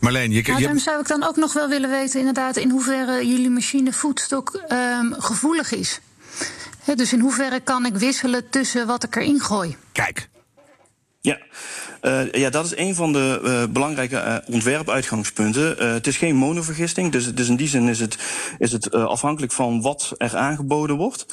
Marleen, 0.00 0.32
je, 0.32 0.42
nou, 0.42 0.60
je... 0.60 0.78
zou 0.78 1.00
ik 1.00 1.08
dan 1.08 1.24
ook 1.24 1.36
nog 1.36 1.52
wel 1.52 1.68
willen 1.68 1.90
weten, 1.90 2.18
inderdaad, 2.18 2.56
in 2.56 2.70
hoeverre 2.70 3.26
jullie 3.26 3.50
machine 3.50 3.92
voedstok 3.92 4.64
um, 4.72 5.14
gevoelig 5.18 5.72
is. 5.72 6.00
He, 6.84 6.94
dus 6.94 7.12
in 7.12 7.20
hoeverre 7.20 7.60
kan 7.60 7.86
ik 7.86 7.94
wisselen 7.94 8.50
tussen 8.50 8.86
wat 8.86 9.04
ik 9.04 9.16
erin 9.16 9.40
gooi? 9.40 9.76
Kijk. 9.92 10.28
Ja. 11.20 11.38
Uh, 12.02 12.32
ja, 12.32 12.50
dat 12.50 12.64
is 12.64 12.76
een 12.76 12.94
van 12.94 13.12
de 13.12 13.40
uh, 13.44 13.72
belangrijke 13.72 14.14
uh, 14.16 14.54
ontwerpuitgangspunten. 14.54 15.92
het 15.92 16.06
is 16.06 16.16
geen 16.16 16.36
monovergisting, 16.36 17.12
dus, 17.12 17.34
dus 17.34 17.48
in 17.48 17.56
die 17.56 17.68
zin 17.68 17.88
is 17.88 18.00
het, 18.00 18.18
is 18.58 18.72
het 18.72 18.94
afhankelijk 18.94 19.52
van 19.52 19.82
wat 19.82 20.14
er 20.16 20.36
aangeboden 20.36 20.96
wordt. 20.96 21.26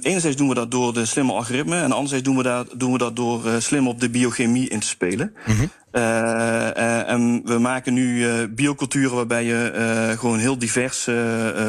Enerzijds 0.00 0.36
doen 0.36 0.48
we 0.48 0.54
dat 0.54 0.70
door 0.70 0.94
de 0.94 1.06
slimme 1.06 1.32
algoritme 1.32 1.80
en 1.80 1.92
anderzijds 1.92 2.24
doen 2.24 2.36
we 2.36 2.42
dat, 2.42 2.68
doen 2.74 2.92
we 2.92 2.98
dat 2.98 3.16
door 3.16 3.42
slim 3.58 3.88
op 3.88 4.00
de 4.00 4.10
biochemie 4.10 4.68
in 4.68 4.80
te 4.80 4.86
spelen. 4.86 5.34
Mm 5.46 5.56
-hmm. 5.56 5.70
Uh, 5.92 7.08
en 7.08 7.40
we 7.44 7.58
maken 7.58 7.94
nu 7.94 8.16
uh, 8.16 8.32
bioculturen 8.50 9.16
waarbij 9.16 9.44
je 9.44 10.14
gewoon 10.18 10.38
heel 10.38 10.58
divers 10.58 11.08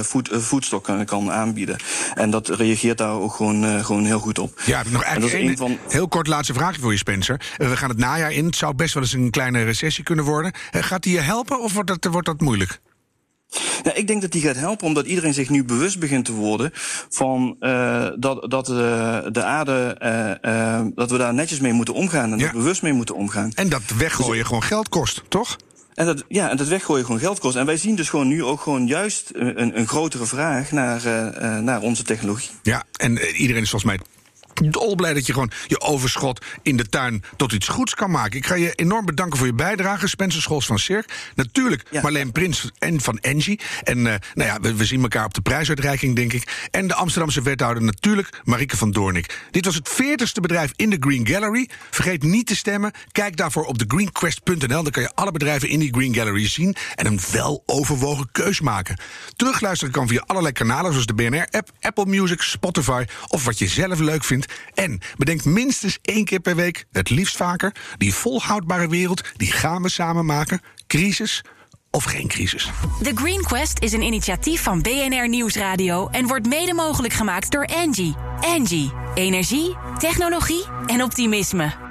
voed, 0.02 0.30
voedstok 0.32 0.84
kan, 0.84 1.06
kan, 1.06 1.32
aanbieden. 1.32 1.78
En 2.14 2.30
dat 2.30 2.50
reageert 2.50 2.98
daar 2.98 3.12
ook 3.12 3.34
gewoon, 3.34 3.86
gewoon 3.86 4.06
heel 4.06 4.20
goed 4.20 4.40
op. 4.40 4.62
Ja, 4.66 4.84
nog 4.90 5.04
eigenlijk 5.04 5.34
een, 5.34 5.58
van... 5.58 5.78
heel 5.90 6.08
kort 6.08 6.28
laatste 6.28 6.54
vraagje 6.54 6.82
voor 6.82 6.92
je, 6.92 6.98
Spencer. 6.98 7.42
We 7.70 7.78
gaan 7.78 7.90
het 7.90 7.98
najaar 7.98 8.32
in. 8.32 8.46
Het 8.46 8.56
zou 8.56 8.76
best 8.76 8.94
wel 8.94 9.04
eens 9.04 9.14
een 9.14 9.30
kleine 9.30 9.64
recessie 9.64 10.04
kunnen 10.04 10.26
worden. 10.26 10.52
gaat 10.72 11.04
die 11.04 11.14
je 11.14 11.20
helpen 11.20 11.62
of 11.62 11.74
wordt 11.74 11.90
dat, 12.02 12.12
wordt 12.12 12.28
dat 12.28 12.42
moeilijk? 12.42 12.82
Ja, 13.84 13.94
ik 13.94 14.08
denk 14.08 14.22
dat 14.22 14.32
die 14.32 14.42
gaat 14.42 14.56
helpen 14.56 14.88
omdat 14.88 15.06
iedereen 15.06 15.34
zich 15.34 15.50
nu 15.50 15.64
bewust 15.64 16.00
begint 16.00 16.26
te 16.26 16.34
worden 16.34 16.72
van 17.10 17.56
uh, 17.60 18.08
dat, 18.16 18.52
dat 18.52 18.70
uh, 18.70 18.76
de 19.32 19.44
aarde, 19.44 19.98
uh, 20.46 20.82
dat 20.96 21.12
we 21.12 21.18
daar 21.18 21.34
netjes 21.34 21.60
mee 21.60 21.74
moeten 21.74 21.94
omgaan 21.94 22.32
en 22.32 22.38
ja. 22.38 22.44
dat 22.44 22.54
bewust 22.54 22.82
mee 22.82 22.94
moeten 22.94 23.16
omgaan. 23.16 23.52
En 23.56 23.70
dat 23.70 23.82
weggooien 23.98 24.38
dus, 24.38 24.48
gewoon 24.48 24.64
geld 24.64 24.90
kost, 24.90 25.24
toch? 25.28 25.58
En 25.94 26.06
dat, 26.06 26.24
ja, 26.28 26.50
en 26.50 26.58
dat 26.58 26.68
weggooien 26.68 27.06
gewoon 27.06 27.20
geld 27.20 27.40
kost. 27.40 27.56
En 27.56 27.66
wij 27.66 27.78
zien 27.78 27.96
dus 27.96 28.10
gewoon 28.10 28.28
nu 28.28 28.44
ook 28.44 28.62
gewoon 28.62 28.88
juist 28.88 29.30
een, 29.34 29.78
een 29.78 29.88
grotere 29.88 30.26
vraag 30.26 30.72
naar, 30.72 31.02
naar 31.64 31.82
onze 31.82 32.04
technologie. 32.04 32.50
Ja, 32.64 32.84
en 32.92 33.18
iedereen 33.18 33.62
is 33.62 33.70
volgens 33.70 33.92
mij 33.92 34.00
dolblij 34.54 35.14
dat 35.14 35.26
je 35.26 35.34
gewoon 35.34 35.52
je 35.68 35.82
overschot 35.82 36.46
in 36.62 36.78
de 36.78 36.90
tuin 36.90 37.24
tot 37.38 37.52
iets 37.52 37.68
goeds 37.68 37.96
kan 37.96 38.12
maken. 38.12 38.38
Ik 38.38 38.46
ga 38.46 38.56
je 38.56 38.74
enorm 38.74 39.06
bedanken 39.06 39.38
voor 39.38 39.48
je 39.48 39.54
bijdrage, 39.54 40.08
Spencer 40.08 40.42
Scholz 40.42 40.68
van 40.68 40.80
Cirque. 40.80 41.14
Natuurlijk 41.36 41.84
ja. 41.92 42.02
Marleen 42.02 42.32
Prins 42.32 42.72
en 42.80 43.02
van 43.02 43.18
Engie. 43.20 43.60
En 43.84 43.98
uh, 43.98 44.04
nou 44.34 44.50
ja, 44.50 44.60
we, 44.62 44.76
we, 44.76 44.86
zien 44.86 45.02
elkaar 45.02 45.26
op 45.26 45.34
de 45.34 45.42
prijsuitreiking, 45.42 46.16
denk 46.16 46.34
ik. 46.34 46.68
En 46.72 46.88
de 46.88 46.94
Amsterdamse 46.94 47.42
wethouder 47.42 47.84
natuurlijk, 47.84 48.42
Marike 48.44 48.78
van 48.78 48.92
Doornik. 48.92 49.40
Dit 49.52 49.66
was 49.66 49.76
het 49.76 49.90
veertigste 49.90 50.42
bedrijf 50.42 50.72
in 50.76 50.90
de 50.90 50.98
Green 51.00 51.28
Gallery. 51.28 51.70
Vergeet 51.90 52.24
niet 52.24 52.48
te 52.48 52.56
stemmen. 52.56 52.92
Kijk 53.12 53.38
daarvoor 53.38 53.66
op 53.66 53.78
thegreenquest.nl. 53.78 54.84
Dan 54.84 54.92
kan 54.92 55.04
je 55.04 55.12
alle 55.16 55.32
bedrijven 55.32 55.70
in 55.70 55.80
die 55.80 55.94
Green 55.94 56.14
Gallery 56.14 56.48
zien 56.48 56.76
en 56.96 57.06
een 57.06 57.20
wel 57.32 57.64
overwogen 57.66 58.32
keus 58.32 58.62
maken. 58.62 59.00
Terugluisteren 59.36 59.94
kan 59.94 60.08
via 60.08 60.24
allerlei 60.26 60.54
kanalen 60.54 60.92
zoals 60.92 61.06
de 61.06 61.14
BNR-app, 61.14 61.72
Apple 61.80 62.06
Music, 62.06 62.42
Spotify 62.42 63.06
of 63.28 63.46
wat 63.46 63.60
je 63.60 63.68
zelf 63.68 64.00
leuk 64.00 64.24
vindt. 64.24 64.43
En 64.74 65.02
bedenk 65.18 65.46
minstens 65.46 65.98
één 66.02 66.26
keer 66.26 66.40
per 66.40 66.56
week, 66.56 66.86
het 66.92 67.10
liefst 67.10 67.36
vaker, 67.36 67.76
die 67.98 68.14
volhoudbare 68.14 68.88
wereld, 68.88 69.24
die 69.36 69.52
gaan 69.52 69.82
we 69.82 69.90
samen 69.90 70.26
maken. 70.26 70.62
Crisis 70.88 71.42
of 71.92 72.04
geen 72.04 72.28
crisis. 72.28 72.70
The 73.02 73.12
Green 73.16 73.42
Quest 73.42 73.80
is 73.80 73.94
een 73.94 74.02
initiatief 74.02 74.64
van 74.64 74.82
BNR 74.82 75.30
Nieuwsradio 75.30 76.08
en 76.08 76.28
wordt 76.28 76.48
mede 76.48 76.74
mogelijk 76.74 77.14
gemaakt 77.14 77.52
door 77.52 77.64
Engie. 77.64 78.16
Engie, 78.42 78.92
energie, 79.16 79.76
technologie 79.98 80.66
en 80.86 81.04
optimisme. 81.04 81.83